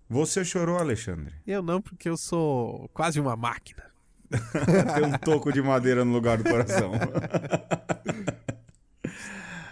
[0.08, 1.34] Você chorou, Alexandre?
[1.48, 3.84] Eu não, porque eu sou quase uma máquina.
[4.94, 6.92] Tem um toco de madeira no lugar do coração.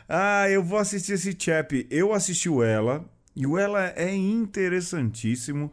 [0.08, 1.88] ah, eu vou assistir esse chap.
[1.90, 3.04] Eu assisti o Ela.
[3.36, 5.72] E o Ela é interessantíssimo,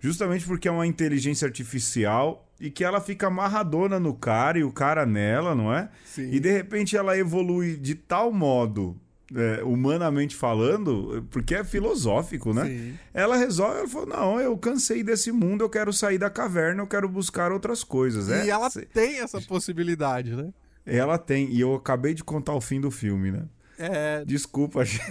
[0.00, 4.72] justamente porque é uma inteligência artificial e que ela fica amarradona no cara e o
[4.72, 5.90] cara nela, não é?
[6.04, 6.30] Sim.
[6.30, 8.96] E de repente ela evolui de tal modo,
[9.34, 12.66] é, humanamente falando, porque é filosófico, né?
[12.66, 12.94] Sim.
[13.12, 16.86] Ela resolve, ela falou: não, eu cansei desse mundo, eu quero sair da caverna, eu
[16.86, 18.28] quero buscar outras coisas.
[18.28, 20.50] E É, ela tem essa possibilidade, né?
[20.86, 23.44] ela tem, e eu acabei de contar o fim do filme, né?
[23.82, 25.04] É, Desculpa, gente.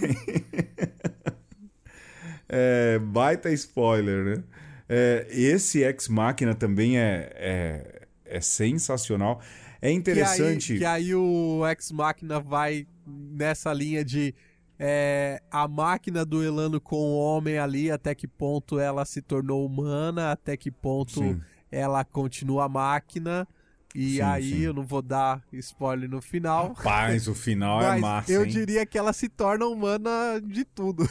[2.48, 4.44] É, baita spoiler, né?
[4.88, 9.40] É, esse Ex Machina também é, é, é sensacional.
[9.80, 10.78] É interessante.
[10.78, 14.34] Que aí, que aí o Ex Machina vai nessa linha de
[14.78, 20.32] é, a máquina duelando com o homem ali, até que ponto ela se tornou humana,
[20.32, 21.40] até que ponto Sim.
[21.70, 23.46] ela continua máquina.
[23.94, 24.60] E Sim, aí sim.
[24.60, 26.68] eu não vou dar spoiler no final.
[26.72, 28.48] Rapaz, o final é mas massa, eu hein?
[28.50, 31.08] diria que ela se torna humana de tudo.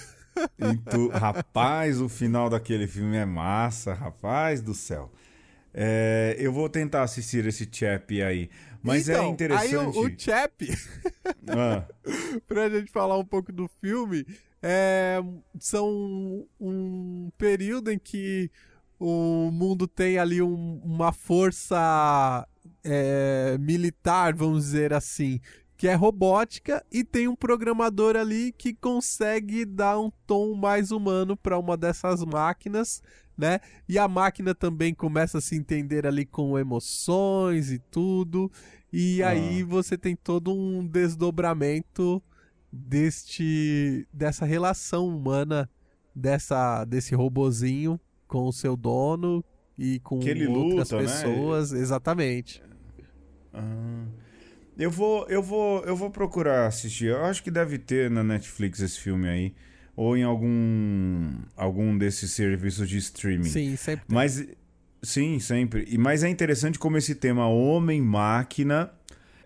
[0.90, 5.12] Tu- rapaz, o final daquele filme é massa, rapaz do céu.
[5.74, 8.50] É, eu vou tentar assistir esse chap aí.
[8.84, 9.76] Mas é então, interessante.
[9.76, 10.68] Aí o, o Chap,
[11.48, 11.86] Ah,
[12.48, 14.26] pra gente falar um pouco do filme,
[14.62, 15.22] é,
[15.60, 18.50] são um período em que
[19.00, 22.48] o mundo tem ali um- uma força
[22.84, 25.40] é, militar, vamos dizer assim,
[25.78, 31.36] que é robótica, e tem um programador ali que consegue dar um tom mais humano
[31.36, 33.02] para uma dessas máquinas.
[33.38, 33.60] Né?
[33.90, 38.52] E a máquina também começa a se entender ali com emoções e tudo.
[38.94, 39.30] E Ah.
[39.30, 42.22] aí você tem todo um desdobramento
[42.72, 45.70] deste dessa relação humana
[46.16, 49.44] dessa desse robozinho com o seu dono
[49.78, 51.10] e com Que ele outras luta, né?
[51.10, 52.62] pessoas, exatamente.
[53.54, 54.06] Ah.
[54.78, 57.08] eu vou, eu vou, eu vou procurar assistir.
[57.08, 59.54] Eu acho que deve ter na Netflix esse filme aí,
[59.96, 63.44] ou em algum, algum desses serviços de streaming.
[63.44, 64.06] Sim, sempre.
[64.06, 64.16] tem.
[64.16, 64.48] Mas
[65.02, 65.86] sim, sempre.
[65.90, 68.92] E mas é interessante como esse tema homem-máquina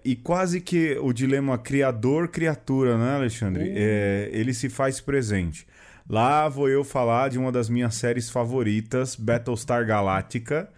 [0.03, 3.63] e quase que o dilema criador-criatura, né, Alexandre?
[3.63, 3.73] Uh.
[3.75, 5.65] É, ele se faz presente.
[6.07, 10.69] Lá vou eu falar de uma das minhas séries favoritas, Battlestar Galactica,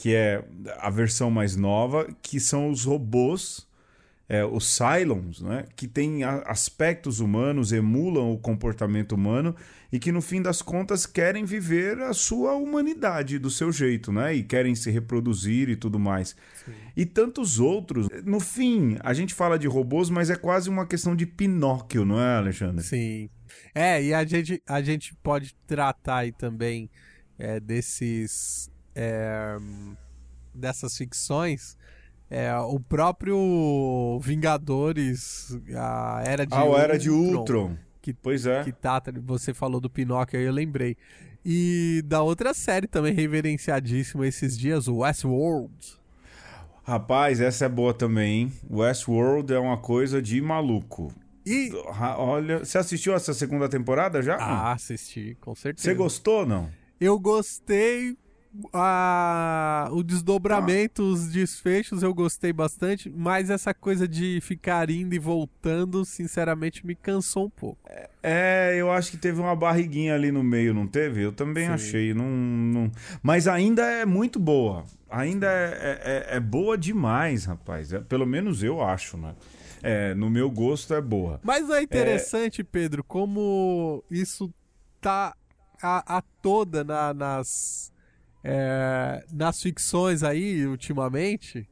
[0.00, 0.42] que é
[0.78, 3.68] a versão mais nova, que são os robôs,
[4.26, 5.66] é, os Cylons, né?
[5.76, 9.54] que têm aspectos humanos, emulam o comportamento humano
[9.92, 14.34] e que no fim das contas querem viver a sua humanidade do seu jeito, né?
[14.34, 16.34] E querem se reproduzir e tudo mais.
[16.96, 18.08] E tantos outros.
[18.24, 22.18] No fim, a gente fala de robôs, mas é quase uma questão de Pinóquio, não
[22.18, 22.82] é, Alexandre?
[22.82, 23.28] Sim.
[23.74, 26.88] É, e a gente, a gente pode tratar aí também
[27.38, 28.69] é, desses.
[28.94, 29.56] É,
[30.54, 31.76] dessas ficções.
[32.28, 37.76] É, o próprio Vingadores, a Era de ah, o Era de Ultron, Ultron.
[38.00, 38.62] que- Pois é.
[38.62, 40.96] Que tá, você falou do Pinóquio aí, eu lembrei.
[41.44, 45.72] E da outra série também reverenciadíssima esses dias, o Westworld.
[46.84, 48.52] Rapaz, essa é boa também, hein?
[48.70, 51.12] Westworld é uma coisa de maluco.
[51.46, 51.70] E.
[52.18, 54.36] Olha, você assistiu essa segunda temporada já?
[54.36, 55.84] Ah, assisti, com certeza.
[55.88, 56.70] Você gostou ou não?
[57.00, 58.16] Eu gostei.
[58.72, 59.88] A...
[59.92, 66.04] O desdobramento, os desfechos eu gostei bastante, mas essa coisa de ficar indo e voltando,
[66.04, 67.78] sinceramente, me cansou um pouco.
[68.22, 71.22] É, eu acho que teve uma barriguinha ali no meio, não teve?
[71.22, 71.72] Eu também Sim.
[71.72, 72.14] achei.
[72.14, 72.90] Não, não-
[73.22, 74.84] Mas ainda é muito boa.
[75.08, 77.92] Ainda é, é- é boa demais, rapaz.
[77.92, 79.34] É, pelo menos eu acho, né?
[79.82, 81.40] É, no meu gosto é boa.
[81.42, 84.52] Mas é interessante, Pedro, como isso
[85.00, 85.34] tá
[85.82, 87.90] a, a toda na- nas,
[88.42, 91.68] é, nas ficções aí, ultimamente.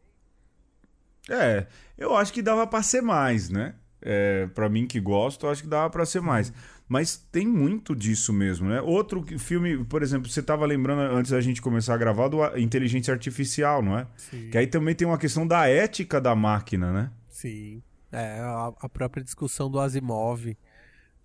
[1.28, 3.74] É, eu acho que dava pra ser mais, né?
[4.00, 6.52] É, para mim que gosto, eu acho que dava pra ser mais.
[6.88, 8.80] Mas tem muito disso mesmo, né?
[8.80, 13.12] Outro filme, por exemplo, você tava lembrando antes da gente começar a gravar do Inteligência
[13.12, 14.06] Artificial, não é?
[14.16, 14.48] Sim.
[14.50, 17.10] Que aí também tem uma questão da ética da máquina, né?
[17.28, 17.82] Sim.
[18.10, 20.56] É, a, a própria discussão do Asimov.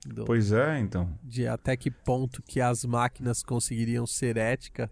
[0.06, 1.18] do- Pois é, então.
[1.24, 4.92] de até que ponto que as máquinas conseguiriam ser ética.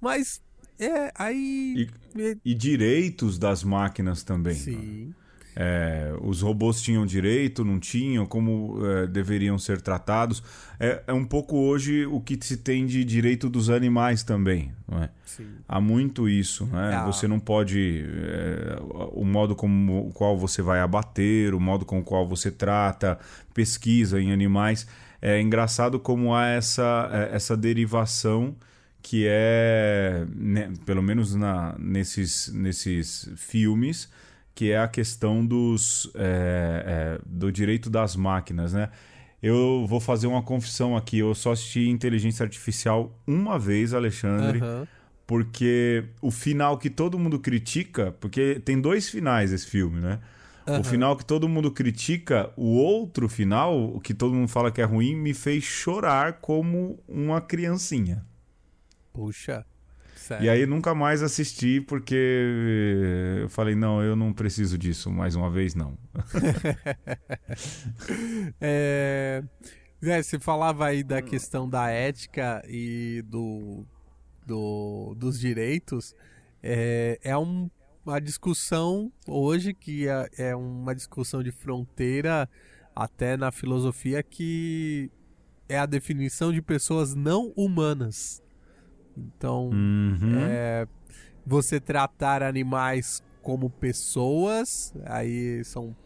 [0.00, 0.40] Mas
[0.78, 1.88] é aí.
[2.16, 4.54] é, E direitos das máquinas também.
[4.54, 4.58] né?
[4.60, 5.14] sim.
[5.56, 10.42] É, os robôs tinham direito, não tinham, como é, deveriam ser tratados.
[10.78, 14.72] É, é um pouco hoje o que se tem de direito dos animais também.
[14.88, 15.10] Não é?
[15.26, 15.48] Sim.
[15.68, 16.94] Há muito isso, né?
[16.94, 17.04] Ah.
[17.04, 18.04] Você não pode.
[18.06, 18.78] é,
[19.12, 23.18] o modo como o qual você vai abater, o modo com o qual você trata,
[23.52, 24.86] pesquisa em animais.
[25.20, 28.54] É engraçado como há essa, essa derivação
[29.02, 34.10] que é, né, pelo menos na, nesses, nesses filmes,
[34.54, 38.90] que é a questão dos, é, é, do direito das máquinas, né?
[39.42, 41.18] Eu vou fazer uma confissão aqui.
[41.18, 44.60] Eu só assisti Inteligência Artificial uma vez, Alexandre.
[44.60, 44.86] Aham.
[45.26, 50.18] Porque o final que todo mundo critica, porque tem dois finais esse filme, né?
[50.66, 50.80] Aham.
[50.80, 54.80] O final que todo mundo critica, o outro final, o que todo mundo fala que
[54.80, 58.26] é ruim, me fez chorar como uma criancinha.
[59.12, 59.64] Puxa.
[60.14, 60.44] Sério.
[60.44, 65.50] E aí nunca mais assisti porque eu falei, não, eu não preciso disso mais uma
[65.50, 65.96] vez, não.
[68.60, 69.42] É...
[70.04, 73.84] Zé, você falava aí da questão da ética e do,
[74.46, 76.14] do- dos direitos.
[76.62, 77.70] É, é um-
[78.04, 82.48] uma discussão hoje que é, é uma discussão de fronteira
[82.96, 85.10] até na filosofia que
[85.68, 88.42] é a definição de pessoas não humanas.
[89.16, 90.32] Então, Uhum.
[90.46, 90.86] é,
[91.46, 95.96] você tratar animais como pessoas, aí são,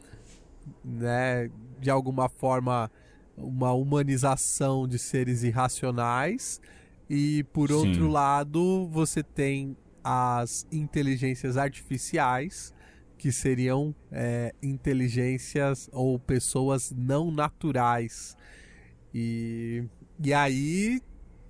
[0.85, 1.51] né,
[1.81, 2.91] de alguma forma
[3.37, 6.61] uma humanização de seres irracionais
[7.11, 7.75] e por Sim.
[7.75, 12.73] outro lado você tem as inteligências artificiais
[13.19, 18.37] que seriam é, inteligências ou pessoas não naturais
[19.13, 19.85] e,
[20.23, 21.01] e aí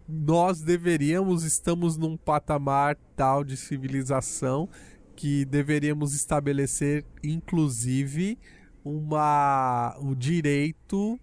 [0.09, 4.69] nós deveríamos, estamos num patamar tal de civilização
[5.17, 8.39] que deveríamos estabelecer, inclusive,
[8.85, 11.19] uma, o direito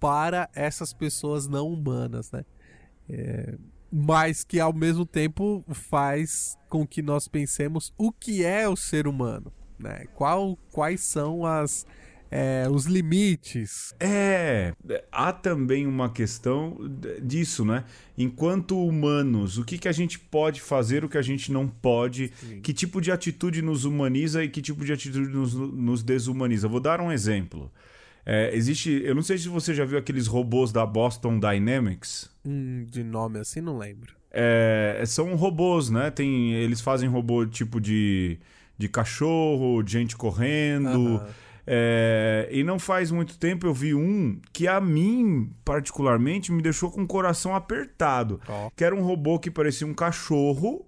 [0.00, 2.44] para essas pessoas não humanas, né?
[3.08, 3.56] É,
[3.90, 9.06] mas que ao mesmo tempo faz com que nós pensemos o que é o ser
[9.06, 10.06] humano, né?
[10.14, 11.86] Qual, quais são as,
[12.30, 14.74] é, os limites É,
[15.10, 16.76] há também uma questão
[17.22, 17.84] disso, né?
[18.16, 22.32] Enquanto humanos, o que, que a gente pode fazer, o que a gente não pode,
[22.62, 26.68] que tipo de atitude nos humaniza e que tipo de atitude nos, nos desumaniza.
[26.68, 27.70] Vou dar um exemplo.
[28.26, 32.30] É, existe, eu não sei se você já viu aqueles robôs da Boston Dynamics.
[32.44, 34.12] Hum, de nome assim, não lembro.
[34.30, 36.10] É, são robôs, né?
[36.10, 38.38] Tem, eles fazem robô tipo de,
[38.76, 41.16] de cachorro, de gente correndo.
[41.16, 41.47] Aham.
[41.70, 46.90] É, e não faz muito tempo eu vi um que a mim, particularmente, me deixou
[46.90, 48.40] com o coração apertado.
[48.48, 48.70] Ó.
[48.74, 50.86] Que era um robô que parecia um cachorro.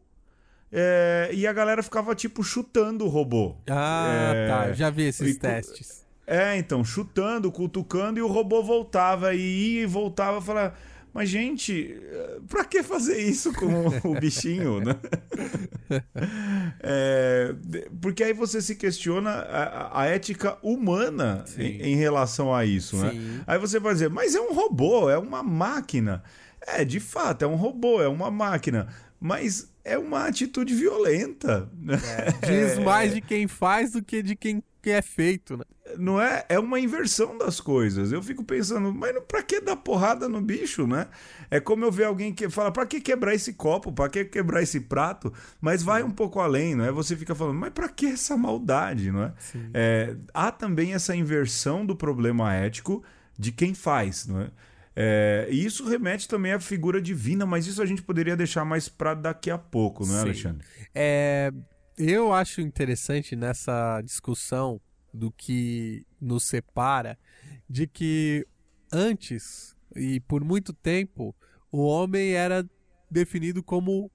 [0.73, 3.57] é, e a galera ficava, tipo, chutando o robô.
[3.69, 4.73] Ah, É, tá.
[4.73, 6.07] Já vi esses e testes.
[6.27, 10.41] É, então, chutando, cutucando, e o robô voltava e ia e voltava.
[10.41, 10.75] Falava,
[11.13, 11.97] mas gente,
[12.49, 13.67] pra que fazer isso com
[14.09, 14.97] o bichinho, né?
[16.81, 17.55] É,
[18.01, 23.11] porque aí você se questiona a, a ética humana em, em relação a isso, né?
[23.11, 23.41] Sim.
[23.47, 26.23] Aí você vai dizer, mas é um robô, é uma máquina.
[26.67, 28.89] É, de fato, é um robô, é uma máquina.
[29.19, 31.69] Mas é uma atitude violenta.
[31.75, 31.99] né?
[32.47, 35.65] Diz mais de quem faz do que de quem que é feito, né?
[35.99, 36.45] não é?
[36.49, 38.13] É uma inversão das coisas.
[38.13, 41.09] Eu fico pensando, mas pra que dar porrada no bicho, né?
[41.51, 43.93] É como eu ver alguém que fala, pra que quebrar esse copo?
[43.93, 45.33] Pra que quebrar esse prato?
[45.61, 46.93] Mas vai um pouco além, não é?
[46.93, 49.33] Você fica falando, mas pra que essa maldade, não é?
[49.75, 53.03] É, há também essa inversão do problema ético
[53.39, 54.51] de quem faz, não é?
[54.95, 58.89] É, e isso remete também à figura divina, mas isso a gente poderia deixar mais
[58.89, 60.25] pra daqui a pouco, não é, Sim.
[60.25, 60.67] Alexandre?
[60.95, 61.53] É,
[62.09, 64.81] eu acho interessante nessa discussão
[65.13, 67.19] do que nos separa
[67.69, 68.47] de que
[68.93, 71.35] antes e por muito tempo
[71.71, 72.69] o homem era
[73.11, 74.11] definido como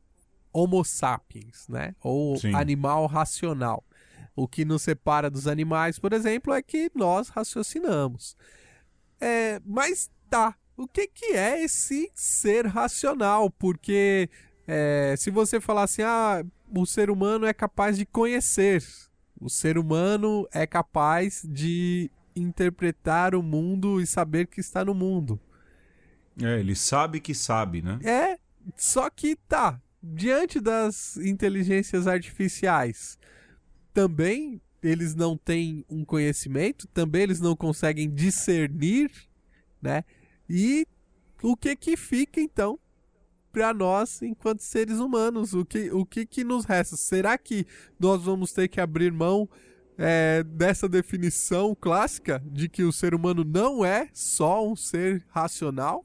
[0.51, 1.93] Homo sapiens, né?
[2.01, 2.55] Ou Sim.
[2.55, 3.83] animal racional.
[4.35, 8.37] O que nos separa dos animais, por exemplo, é que nós raciocinamos.
[9.19, 13.49] É, mas tá, o que, que é esse ser racional?
[13.49, 14.29] Porque
[14.67, 16.43] é, se você falar assim, ah,
[16.73, 18.83] o ser humano é capaz de conhecer,
[19.39, 25.39] o ser humano é capaz de interpretar o mundo e saber que está no mundo.
[26.41, 27.99] É, ele sabe que sabe, né?
[28.03, 28.37] É,
[28.75, 33.17] só que tá, diante das inteligências artificiais,
[33.93, 39.11] também eles não têm um conhecimento, também eles não conseguem discernir,
[39.81, 40.03] né?
[40.49, 40.85] E
[41.41, 42.77] o que que fica então
[43.55, 45.53] para nós enquanto seres humanos?
[45.53, 46.97] O que o que que nos resta?
[46.97, 47.65] Será que
[47.97, 49.49] nós vamos ter que abrir mão
[49.97, 56.03] é, dessa definição clássica de que o ser humano não é só um ser racional?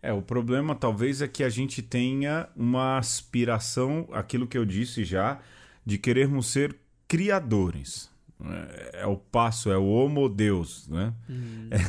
[0.00, 5.04] É, o problema talvez é que a gente tenha uma aspiração, aquilo que eu disse
[5.04, 5.40] já,
[5.84, 6.74] de querermos ser
[7.06, 8.10] criadores.
[8.42, 11.12] É, é o passo, é o homo deus, né?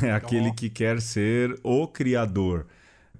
[0.01, 0.53] É aquele ó.
[0.53, 2.67] que quer ser o criador.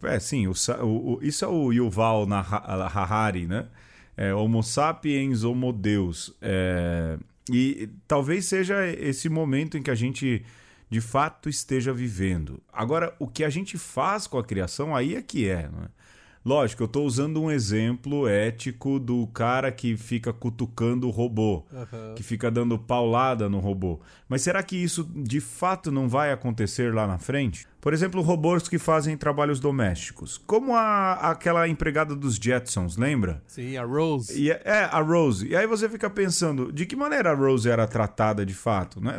[0.06, 3.68] É, sim, o, o- isso é o Yuval Naha- Harari, né?
[4.16, 6.34] É, homo sapiens, homo deus.
[6.42, 7.18] É,
[7.52, 10.46] e talvez seja esse momento em que a gente
[10.90, 12.62] de fato esteja vivendo.
[12.72, 15.68] Agora, o que a gente faz com a criação aí é que é.
[15.72, 15.88] Não é?
[16.46, 22.16] Lógico, eu estou usando um exemplo ético do cara que fica cutucando o robô, uhum.
[22.16, 24.02] que fica dando paulada no robô.
[24.28, 27.66] Mas será que isso de fato não vai acontecer lá na frente?
[27.80, 30.38] Por exemplo, robôs que fazem trabalhos domésticos.
[30.38, 33.42] Como a, aquela empregada dos Jetsons, lembra?
[33.48, 34.42] Sim, a Rose.
[34.42, 35.48] E, é, é, a Rose.
[35.48, 39.00] E aí você fica pensando, de que maneira a Rose era tratada de fato?
[39.02, 39.16] Né?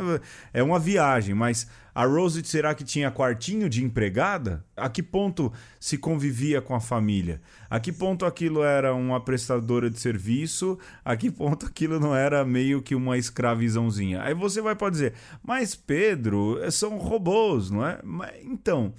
[0.53, 4.65] É uma viagem, mas a Rose será que tinha quartinho de empregada?
[4.75, 7.41] A que ponto se convivia com a família?
[7.69, 10.77] A que ponto aquilo era uma prestadora de serviço?
[11.05, 14.21] A que ponto aquilo não era meio que uma escravizãozinha?
[14.23, 18.01] Aí você vai pode dizer, mas Pedro, são robôs, não é?
[18.43, 18.93] Então,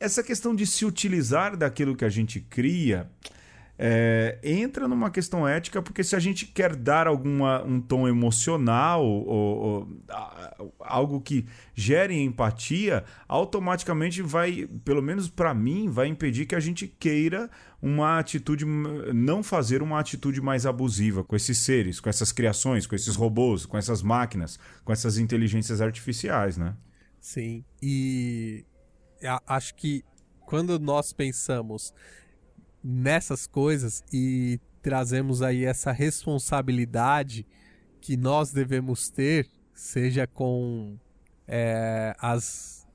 [0.00, 3.08] essa questão de se utilizar daquilo que a gente cria
[3.76, 9.04] é, entra numa questão ética, porque se a gente quer dar alguma, um tom emocional
[9.04, 16.54] ou, ou algo que gere empatia, automaticamente vai, pelo menos para mim, vai impedir que
[16.54, 17.50] a gente queira
[17.82, 22.94] uma atitude, não fazer uma atitude mais abusiva com esses seres, com essas criações, com
[22.94, 26.76] esses robôs, com essas máquinas, com essas inteligências artificiais, né?
[27.20, 28.64] Sim, e
[29.46, 30.04] acho que
[30.46, 31.92] quando nós pensamos
[32.84, 37.46] nessas coisas e trazemos aí essa responsabilidade
[37.98, 40.98] que nós devemos ter, seja com
[41.48, 42.86] é, as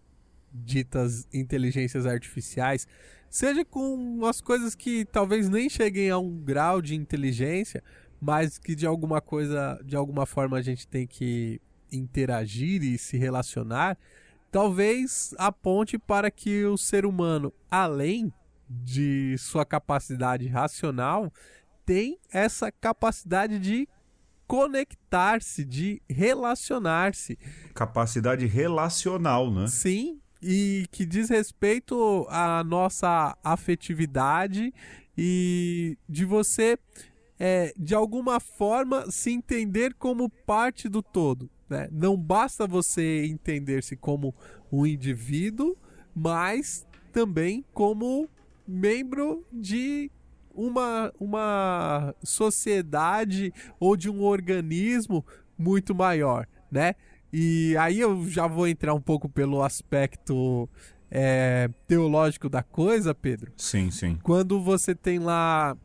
[0.53, 2.87] ditas inteligências artificiais,
[3.27, 7.83] seja com as coisas que talvez nem cheguem a um grau de inteligência,
[8.21, 11.59] mas que de alguma coisa, de alguma forma a gente tem que
[11.91, 13.97] interagir e se relacionar,
[14.51, 18.31] talvez aponte para que o ser humano, além
[18.69, 21.33] de sua capacidade racional
[21.85, 23.87] tem essa capacidade de
[24.45, 27.37] conectar-se, de relacionar-se.
[27.73, 29.67] Capacidade relacional, né?
[29.67, 34.73] Sim, e que diz respeito à nossa afetividade
[35.17, 36.77] e de você,
[37.39, 41.49] é, de alguma forma, se entender como parte do todo.
[41.69, 41.89] Né?
[41.91, 44.33] Não basta você entender-se como
[44.71, 45.75] um indivíduo,
[46.15, 48.29] mas também como
[48.69, 50.11] membro de
[50.53, 55.25] uma, uma sociedade ou de um organismo
[55.57, 56.95] muito maior, né?
[57.31, 60.67] E aí eu já vou entrar um pouco pelo aspecto
[61.11, 63.51] é, teológico da coisa, Pedro.
[63.57, 64.17] Sim, sim.
[64.23, 65.77] Quando você tem lá,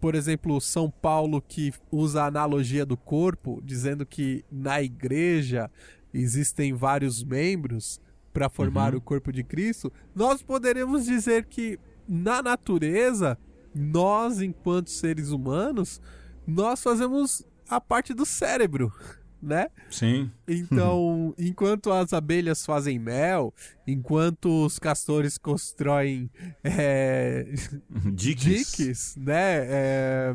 [0.00, 5.70] por exemplo, São Paulo que usa a analogia do corpo, dizendo que na igreja
[6.14, 8.00] existem vários membros
[8.32, 8.98] para formar uhum.
[8.98, 11.78] o corpo de Cristo, nós poderemos dizer que
[12.08, 13.38] na natureza,
[13.74, 16.00] nós, enquanto seres humanos,
[16.46, 18.92] nós fazemos a parte do cérebro,
[19.42, 19.68] né?
[19.90, 20.30] Sim.
[20.48, 23.52] Então, enquanto as abelhas fazem mel,
[23.86, 26.30] enquanto os castores constroem
[26.64, 27.52] é,
[28.14, 28.76] diques.
[28.76, 29.66] diques, né?
[29.66, 30.34] É,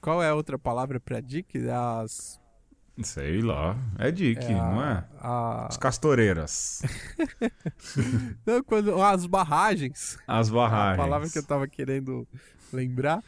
[0.00, 1.58] qual é a outra palavra para dique?
[1.68, 2.40] As
[3.02, 3.76] Sei lá.
[3.98, 5.04] É Dick, é não é?
[5.20, 5.66] A...
[5.66, 6.82] As castoreiras.
[8.44, 10.18] não, quando, as barragens.
[10.26, 10.98] As barragens.
[10.98, 12.26] A palavra que eu tava querendo
[12.72, 13.22] lembrar.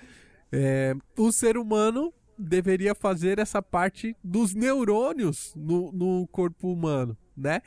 [0.52, 7.60] É, o ser humano deveria fazer essa parte dos neurônios no, no corpo humano, né?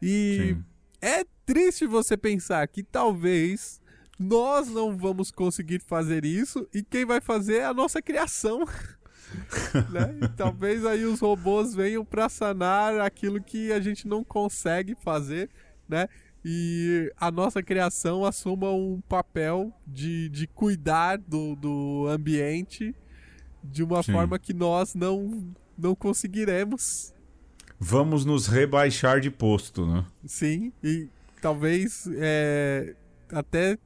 [0.00, 0.64] E Sim.
[1.02, 3.80] é triste você pensar que talvez
[4.18, 8.64] nós não vamos conseguir fazer isso e quem vai fazer é a nossa criação.
[9.90, 10.14] né?
[10.22, 15.48] E talvez aí os robôs venham para sanar aquilo que a gente não consegue fazer,
[15.88, 16.08] né?
[16.44, 22.94] E a nossa criação assuma um papel de, de cuidar do, do ambiente
[23.62, 24.12] de uma Sim.
[24.12, 27.12] forma que nós não, não conseguiremos.
[27.78, 30.04] Vamos nos rebaixar de posto, né?
[30.24, 31.08] Sim, e
[31.40, 32.94] talvez é,
[33.30, 33.78] até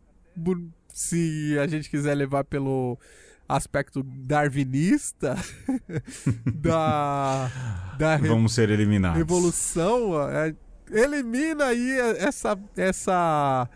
[0.92, 2.98] se a gente quiser levar pelo
[3.48, 5.36] aspecto darwinista
[6.54, 7.50] da,
[7.98, 10.54] da vamos ser eliminados revolução é,
[10.90, 13.68] elimina aí essa essa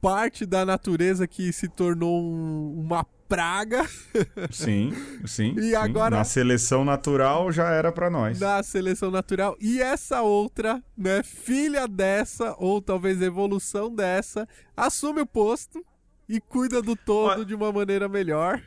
[0.00, 3.86] parte da natureza que se tornou um, uma praga.
[4.50, 4.92] Sim,
[5.24, 5.54] sim.
[5.56, 8.40] e agora na seleção natural já era para nós.
[8.40, 15.26] Na seleção natural e essa outra, né, filha dessa ou talvez evolução dessa, assume o
[15.26, 15.84] posto
[16.28, 18.60] e cuida do todo de uma maneira melhor.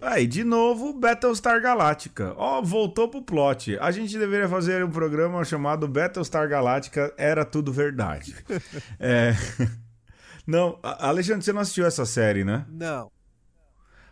[0.00, 2.34] Aí, de novo, Battlestar Galactica.
[2.36, 3.78] Ó, oh, voltou pro plot.
[3.78, 8.34] A gente deveria fazer um programa chamado Battlestar Galactica Era Tudo Verdade.
[8.98, 9.32] é...
[10.46, 12.66] Não, Alexandre, você não assistiu essa série, né?
[12.68, 13.10] Não.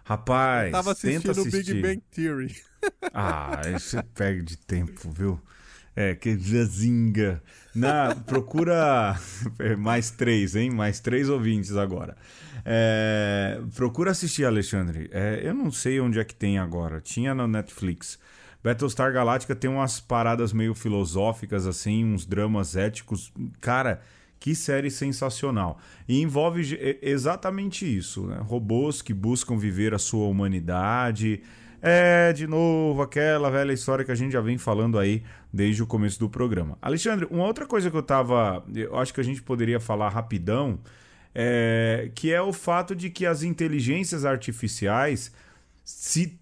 [0.04, 2.56] Rapaz, Eu tava assistindo o Big Bang Theory.
[3.12, 5.40] ah, isso perde tempo, viu?
[5.94, 7.42] É, que zinga.
[7.74, 9.18] Na, procura
[9.78, 10.70] mais três, hein?
[10.70, 12.16] Mais três ouvintes agora.
[12.64, 15.08] É, procura assistir, Alexandre.
[15.12, 17.00] É, eu não sei onde é que tem agora.
[17.00, 18.18] Tinha na Netflix.
[18.62, 23.32] Battlestar Galactica tem umas paradas meio filosóficas, assim, uns dramas éticos.
[23.60, 24.02] Cara,
[24.38, 25.78] que série sensacional.
[26.08, 28.38] E envolve exatamente isso, né?
[28.42, 31.42] Robôs que buscam viver a sua humanidade.
[31.82, 35.22] É, de novo, aquela velha história que a gente já vem falando aí
[35.52, 36.76] desde o começo do programa.
[36.82, 38.64] Alexandre, uma outra coisa que eu tava.
[38.74, 40.78] Eu acho que a gente poderia falar rapidão.
[41.32, 45.32] É, que é o fato de que as inteligências artificiais
[45.84, 46.40] se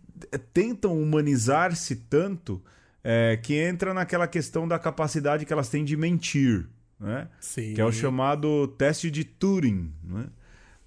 [0.55, 2.63] tentam humanizar-se tanto
[3.05, 6.67] é, que entra naquela questão da capacidade que elas têm de mentir,
[6.99, 7.29] né?
[7.41, 7.75] Sim.
[7.75, 9.93] que é o chamado teste de Turing.
[10.03, 10.27] Né?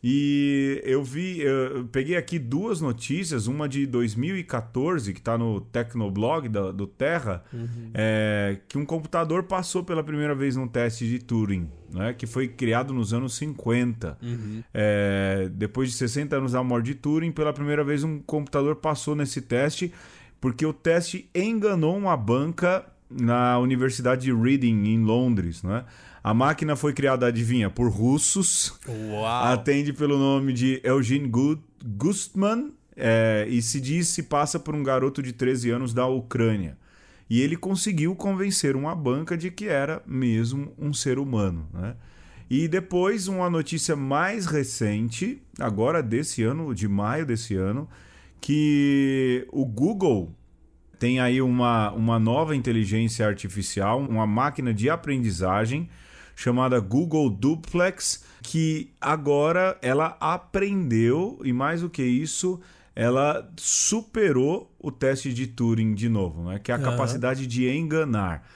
[0.03, 6.49] E eu vi, eu peguei aqui duas notícias, uma de 2014, que está no Tecnoblog
[6.49, 7.91] da, do Terra, uhum.
[7.93, 12.47] é, que um computador passou pela primeira vez num teste de Turing, né, que foi
[12.47, 14.17] criado nos anos 50.
[14.23, 14.63] Uhum.
[14.73, 19.15] É, depois de 60 anos da morte de Turing, pela primeira vez um computador passou
[19.15, 19.93] nesse teste,
[20.39, 25.64] porque o teste enganou uma banca na Universidade de Reading, em Londres.
[25.64, 25.84] Né?
[26.24, 28.80] A máquina foi criada, adivinha, por russos.
[28.88, 29.45] Uau.
[29.45, 31.30] Atende pelo nome de Eugene
[31.84, 36.78] Gustman é, e se diz se passa por um garoto de 13 anos da Ucrânia.
[37.30, 41.68] E ele conseguiu convencer uma banca de que era mesmo um ser humano.
[41.74, 41.95] Né?
[42.49, 47.88] E depois, uma notícia mais recente, agora desse ano, de maio desse ano,
[48.41, 50.36] que o Google
[51.01, 55.89] tem aí uma, uma nova inteligência artificial, uma máquina de aprendizagem
[56.35, 62.61] chamada Google Duplex, que agora ela aprendeu e mais do que isso,
[62.95, 66.59] ela superou o teste de Turing de novo, né?
[66.59, 66.83] que é a uhum.
[66.83, 68.47] capacidade de enganar.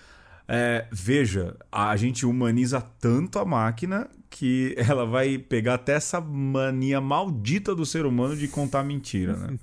[0.47, 6.99] É, veja, a gente humaniza tanto a máquina que ela vai pegar até essa mania
[6.99, 9.57] maldita do ser humano de contar mentira, né?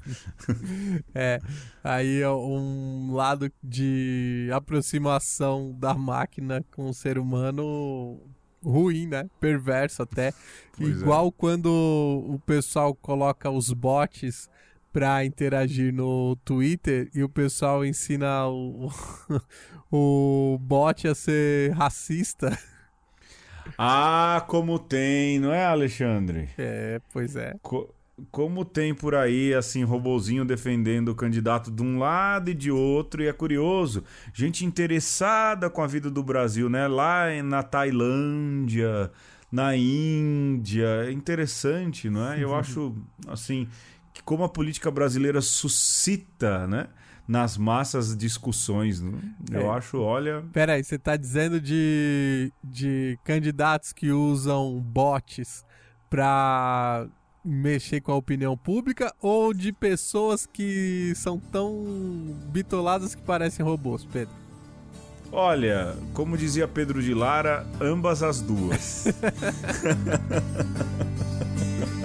[1.14, 1.40] é,
[1.84, 8.18] aí é um lado de aproximação da máquina com o ser humano
[8.64, 9.28] ruim, né?
[9.38, 10.32] Perverso até.
[10.74, 11.00] Pois é.
[11.02, 11.32] Igual é.
[11.36, 14.48] quando o pessoal coloca os bots
[14.90, 18.90] para interagir no Twitter e o pessoal ensina o,
[19.92, 22.58] o bot a ser racista.
[23.76, 26.48] Ah, como tem, não é, Alexandre?
[26.58, 27.54] É, pois é.
[27.62, 27.88] Co
[28.30, 33.22] como tem por aí, assim, robozinho defendendo o candidato de um lado e de outro,
[33.22, 34.04] e é curioso.
[34.32, 36.86] Gente interessada com a vida do Brasil, né?
[36.86, 39.10] Lá na Tailândia,
[39.50, 41.06] na Índia.
[41.06, 42.42] É interessante, não é?
[42.42, 42.94] Eu acho,
[43.26, 43.66] assim,
[44.12, 46.88] que como a política brasileira suscita, né?
[47.26, 49.00] Nas massas discussões.
[49.00, 49.18] Né?
[49.50, 49.76] Eu é.
[49.76, 50.44] acho, olha.
[50.52, 55.64] Peraí, você está dizendo de, de candidatos que usam bots
[56.10, 57.06] para
[57.44, 64.04] mexer com a opinião pública ou de pessoas que são tão bitoladas que parecem robôs,
[64.04, 64.42] Pedro?
[65.34, 69.06] Olha, como dizia Pedro de Lara, ambas as duas.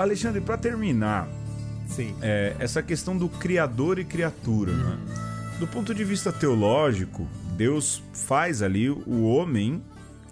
[0.00, 1.28] Alexandre, para terminar,
[1.88, 2.14] Sim.
[2.20, 4.98] É, essa questão do criador e criatura, né?
[5.58, 7.26] Do ponto de vista teológico,
[7.56, 9.82] Deus faz ali o homem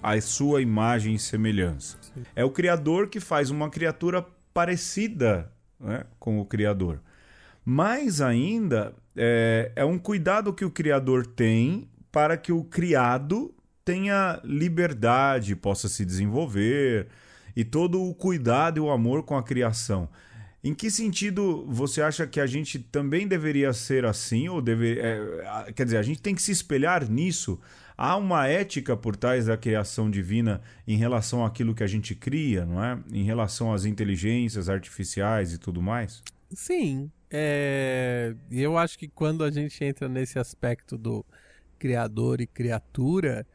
[0.03, 1.97] à sua imagem e semelhança.
[2.01, 2.23] Sim.
[2.37, 5.51] É o criador que faz uma criatura parecida
[5.81, 7.01] né, com o criador.
[7.65, 13.53] Mais ainda, é, é um cuidado que o criador tem para que o criado
[13.85, 17.09] tenha liberdade, possa se desenvolver,
[17.57, 20.09] e todo o cuidado e o amor com a criação.
[20.63, 24.49] Em que sentido você acha que a gente também deveria ser assim?
[24.49, 27.61] Ou deve, é, quer dizer, a gente tem que se espelhar nisso?
[27.97, 32.67] Há uma ética por trás da criação divina em relação àquilo que a gente cria,
[32.67, 32.99] não é?
[33.11, 36.23] Em relação às inteligências artificiais e tudo mais?
[36.53, 37.11] Sim.
[37.31, 38.35] É...
[38.51, 41.25] Eu acho que quando a gente entra nesse aspecto do
[41.79, 43.47] criador e criatura,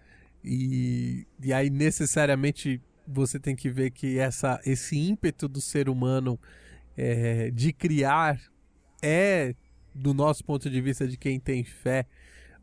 [0.43, 2.82] e, e aí necessariamente
[3.14, 6.39] você tem que ver que essa, esse ímpeto do ser humano
[6.97, 8.39] é, de criar
[9.01, 9.55] é,
[9.93, 12.05] do nosso ponto de vista de quem tem fé,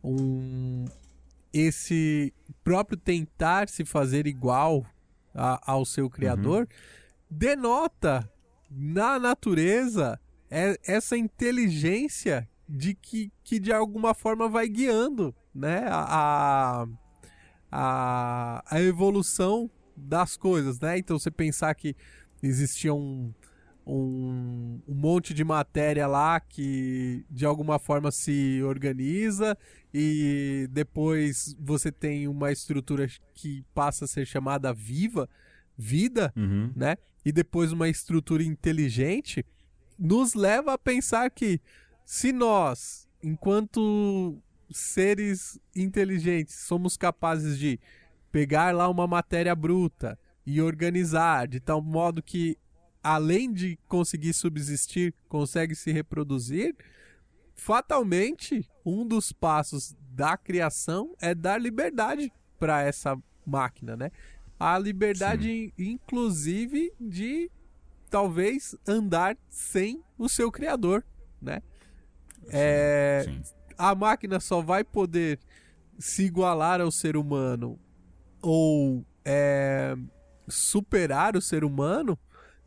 [0.03, 0.87] um,
[1.53, 2.33] esse
[2.63, 4.87] próprio tentar se fazer igual
[5.35, 6.61] a, ao seu criador.
[6.61, 6.67] Uhum.
[7.31, 8.31] denota
[8.71, 10.21] na natureza
[10.51, 16.87] é essa inteligência de que, que de alguma forma vai guiando né, a,
[17.71, 20.99] a, a evolução das coisas, né?
[20.99, 21.95] Então você pensar que
[22.43, 23.33] existia um,
[23.87, 29.57] um, um, monte de matéria lá que de alguma forma se organiza
[29.93, 35.29] e depois você tem uma estrutura que passa a ser chamada viva,
[35.77, 36.73] vida, uhum.
[36.77, 36.97] né?
[37.25, 39.45] E depois uma estrutura inteligente,
[39.99, 41.61] nos leva a pensar que
[42.05, 44.41] se nós, enquanto
[44.71, 47.81] seres inteligentes, somos capazes de
[48.31, 52.57] pegar lá uma matéria bruta e organizar de tal modo que
[53.03, 56.77] além de conseguir subsistir, consegue se reproduzir,
[57.55, 63.17] fatalmente um dos passos da criação é dar liberdade para essa
[63.47, 64.11] máquina, né?
[64.59, 65.73] A liberdade, Sim.
[65.79, 67.51] inclusive, de
[68.11, 71.05] talvez andar sem o seu criador,
[71.41, 71.63] né?
[72.43, 72.49] Sim.
[72.51, 73.43] É, Sim.
[73.77, 75.39] A máquina só vai poder
[75.99, 77.79] se igualar ao ser humano
[78.43, 79.97] ou é,
[80.49, 82.19] superar o ser humano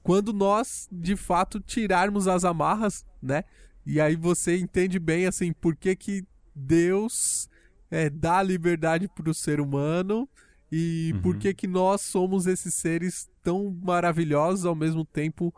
[0.03, 3.43] quando nós de fato tirarmos as amarras, né?
[3.85, 7.49] E aí você entende bem assim por que, que Deus
[7.89, 10.27] é, dá liberdade para o ser humano
[10.71, 11.21] e uhum.
[11.21, 15.53] por que, que nós somos esses seres tão maravilhosos ao mesmo tempo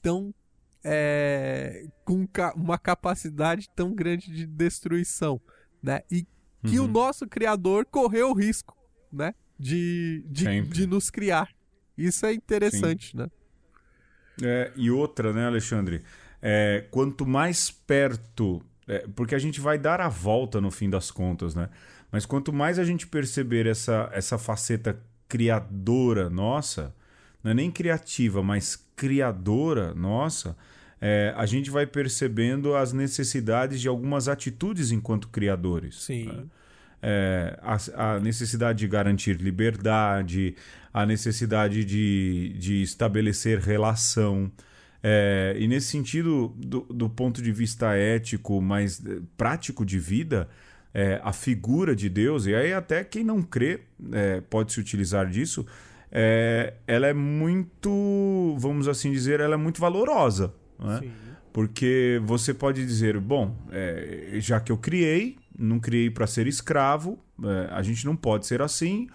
[0.00, 0.34] tão
[0.84, 5.40] é, com ca uma capacidade tão grande de destruição,
[5.82, 6.02] né?
[6.10, 6.26] E
[6.62, 6.86] que uhum.
[6.86, 8.76] o nosso criador correu o risco,
[9.10, 9.34] né?
[9.58, 11.48] De, de, de nos criar.
[11.96, 13.18] Isso é interessante, Sim.
[13.18, 13.30] né?
[14.42, 16.02] É, e outra, né, Alexandre?
[16.42, 18.62] É, quanto mais perto.
[18.86, 21.70] É, porque a gente vai dar a volta no fim das contas, né?
[22.10, 26.94] Mas quanto mais a gente perceber essa, essa faceta criadora nossa,
[27.42, 30.56] não é nem criativa, mas criadora nossa,
[31.00, 36.02] é, a gente vai percebendo as necessidades de algumas atitudes enquanto criadores.
[36.02, 36.26] Sim.
[36.26, 36.44] Né?
[37.06, 40.56] É, a, a, necessidade de garantir liberdade,
[40.90, 44.50] a necessidade de, de estabelecer relação.
[45.02, 50.48] É, e nesse sentido, do, do, ponto de vista ético, mais é, prático de vida,
[50.94, 53.80] é, a figura de Deus, e aí até quem não crê
[54.10, 55.66] é, pode se utilizar disso,
[56.10, 60.54] é, ela é muito, vamos assim dizer, ela é muito valorosa.
[60.78, 61.02] Né?
[61.52, 67.18] Porque você pode dizer, bom, é, já que eu criei, não criei para ser escravo,
[67.70, 69.08] a gente não pode ser assim,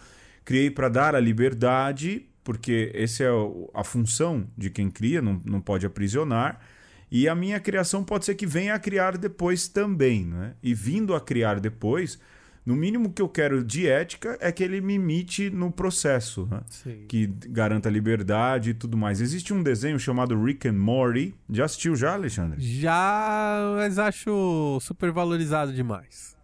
[0.43, 3.29] criei para dar a liberdade, porque essa é
[3.73, 6.59] a função de quem cria, não, não pode aprisionar.
[7.11, 10.25] E a minha criação pode ser que venha a criar depois também.
[10.25, 10.53] Né?
[10.61, 12.19] E vindo a criar depois,
[12.69, 16.61] no mínimo que eu quero de ética é que ele me imite no processo, né?
[17.07, 19.19] que garanta liberdade e tudo mais.
[19.19, 21.33] Existe um desenho chamado Rick and Morty.
[21.49, 22.61] Já assistiu já, Alexandre?
[22.61, 26.37] Já, mas acho super valorizado demais.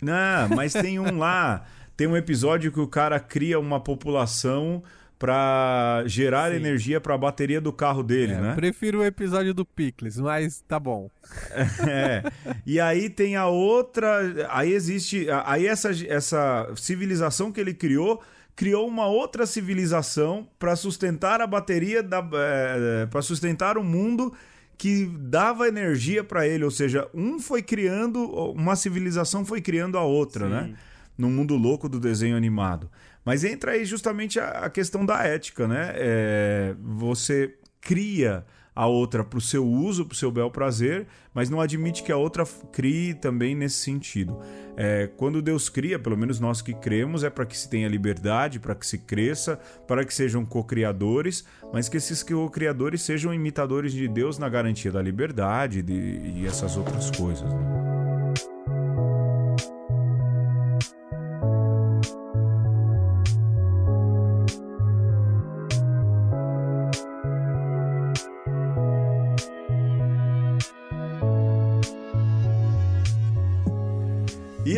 [0.00, 1.66] Não, mas tem um lá
[1.98, 4.82] tem um episódio que o cara cria uma população
[5.18, 6.56] para gerar Sim.
[6.56, 8.54] energia para a bateria do carro dele, é, né?
[8.54, 11.10] Prefiro o episódio do Pickles, mas tá bom.
[11.88, 12.22] É.
[12.66, 18.22] E aí tem a outra, aí existe, aí essa, essa civilização que ele criou
[18.54, 24.32] criou uma outra civilização para sustentar a bateria da é, para sustentar o mundo
[24.76, 30.02] que dava energia para ele, ou seja, um foi criando, uma civilização foi criando a
[30.02, 30.50] outra, Sim.
[30.50, 30.74] né?
[31.18, 32.88] no mundo louco do desenho animado.
[33.24, 35.92] Mas entra aí justamente a, a questão da ética, né?
[35.94, 38.44] É, você cria
[38.78, 42.12] a outra para o seu uso, para o seu bel prazer, mas não admite que
[42.12, 44.38] a outra crie também nesse sentido.
[44.76, 48.60] É, quando Deus cria, pelo menos nós que cremos, é para que se tenha liberdade,
[48.60, 49.58] para que se cresça,
[49.88, 55.02] para que sejam co-criadores, mas que esses co-criadores sejam imitadores de Deus na garantia da
[55.02, 57.52] liberdade de, e essas outras coisas.
[57.52, 58.07] Né?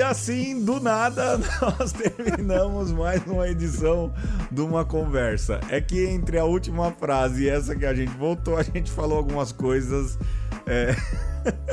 [0.00, 4.10] E assim, do nada, nós terminamos mais uma edição
[4.50, 5.60] de uma conversa.
[5.68, 9.18] É que entre a última frase e essa que a gente voltou, a gente falou
[9.18, 10.18] algumas coisas.
[10.66, 10.96] É...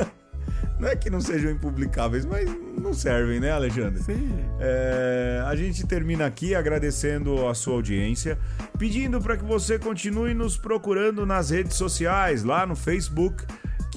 [0.78, 4.02] não é que não sejam impublicáveis, mas não servem, né, Alexandre?
[4.02, 4.30] Sim.
[4.60, 5.42] É...
[5.46, 8.38] a gente termina aqui agradecendo a sua audiência,
[8.78, 13.46] pedindo para que você continue nos procurando nas redes sociais, lá no Facebook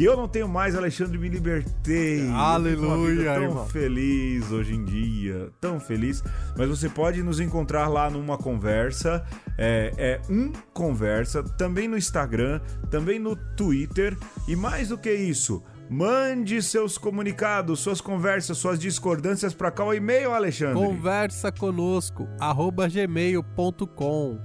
[0.02, 2.28] que eu não tenho mais, Alexandre, me libertei.
[2.32, 3.68] Aleluia, tão irmão.
[3.68, 6.24] feliz hoje em dia, tão feliz.
[6.58, 9.24] Mas você pode nos encontrar lá numa conversa,
[9.60, 15.64] é, é um conversa, também no Instagram, também no Twitter e mais do que isso.
[15.88, 20.84] Mande seus comunicados, suas conversas, suas discordâncias para cá o e-mail, Alexandre.
[20.84, 24.40] Conversa conosco, arroba gmail.com.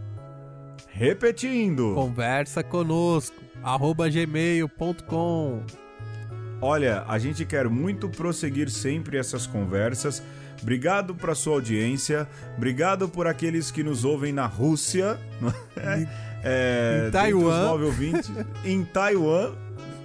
[0.89, 1.95] Repetindo.
[1.95, 5.63] Conversa conosco, arroba gmail.com.
[6.63, 10.23] Olha, a gente quer muito prosseguir sempre essas conversas.
[10.63, 15.19] Obrigado para sua audiência, obrigado por aqueles que nos ouvem na Rússia,
[16.43, 18.31] é, em Taiwan, ouvintes,
[18.65, 19.53] em Taiwan,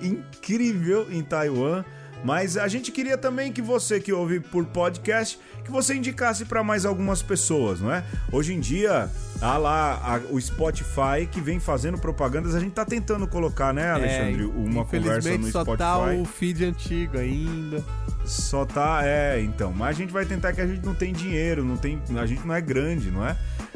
[0.02, 1.86] incrível em Taiwan.
[2.24, 6.64] Mas a gente queria também que você que ouve por podcast, que você indicasse para
[6.64, 8.04] mais algumas pessoas, não é?
[8.32, 9.10] Hoje em dia,
[9.42, 12.56] há lá a, o Spotify que vem fazendo propagandas.
[12.56, 15.78] A gente tá tentando colocar, né, Alexandre, é, uma conversa no só Spotify.
[15.78, 17.84] tá o feed antigo ainda.
[18.24, 19.74] Só tá, é, então.
[19.74, 22.46] Mas a gente vai tentar que a gente não tem dinheiro, não tem, a gente
[22.46, 23.36] não é grande, não é?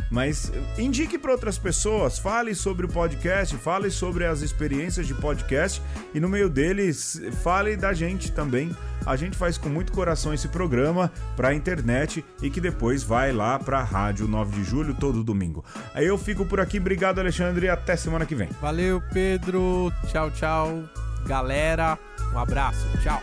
[0.10, 5.82] Mas indique para outras pessoas, fale sobre o podcast, fale sobre as experiências de podcast
[6.14, 8.76] e no meio deles fale da gente também.
[9.06, 13.32] A gente faz com muito coração esse programa para a internet e que depois vai
[13.32, 15.64] lá para a rádio 9 de julho todo domingo.
[15.94, 18.50] Aí eu fico por aqui, obrigado Alexandre, até semana que vem.
[18.62, 19.92] Valeu, Pedro.
[20.12, 20.84] Tchau, tchau.
[21.28, 21.98] Galera,
[22.34, 22.86] um abraço.
[23.02, 23.22] Tchau.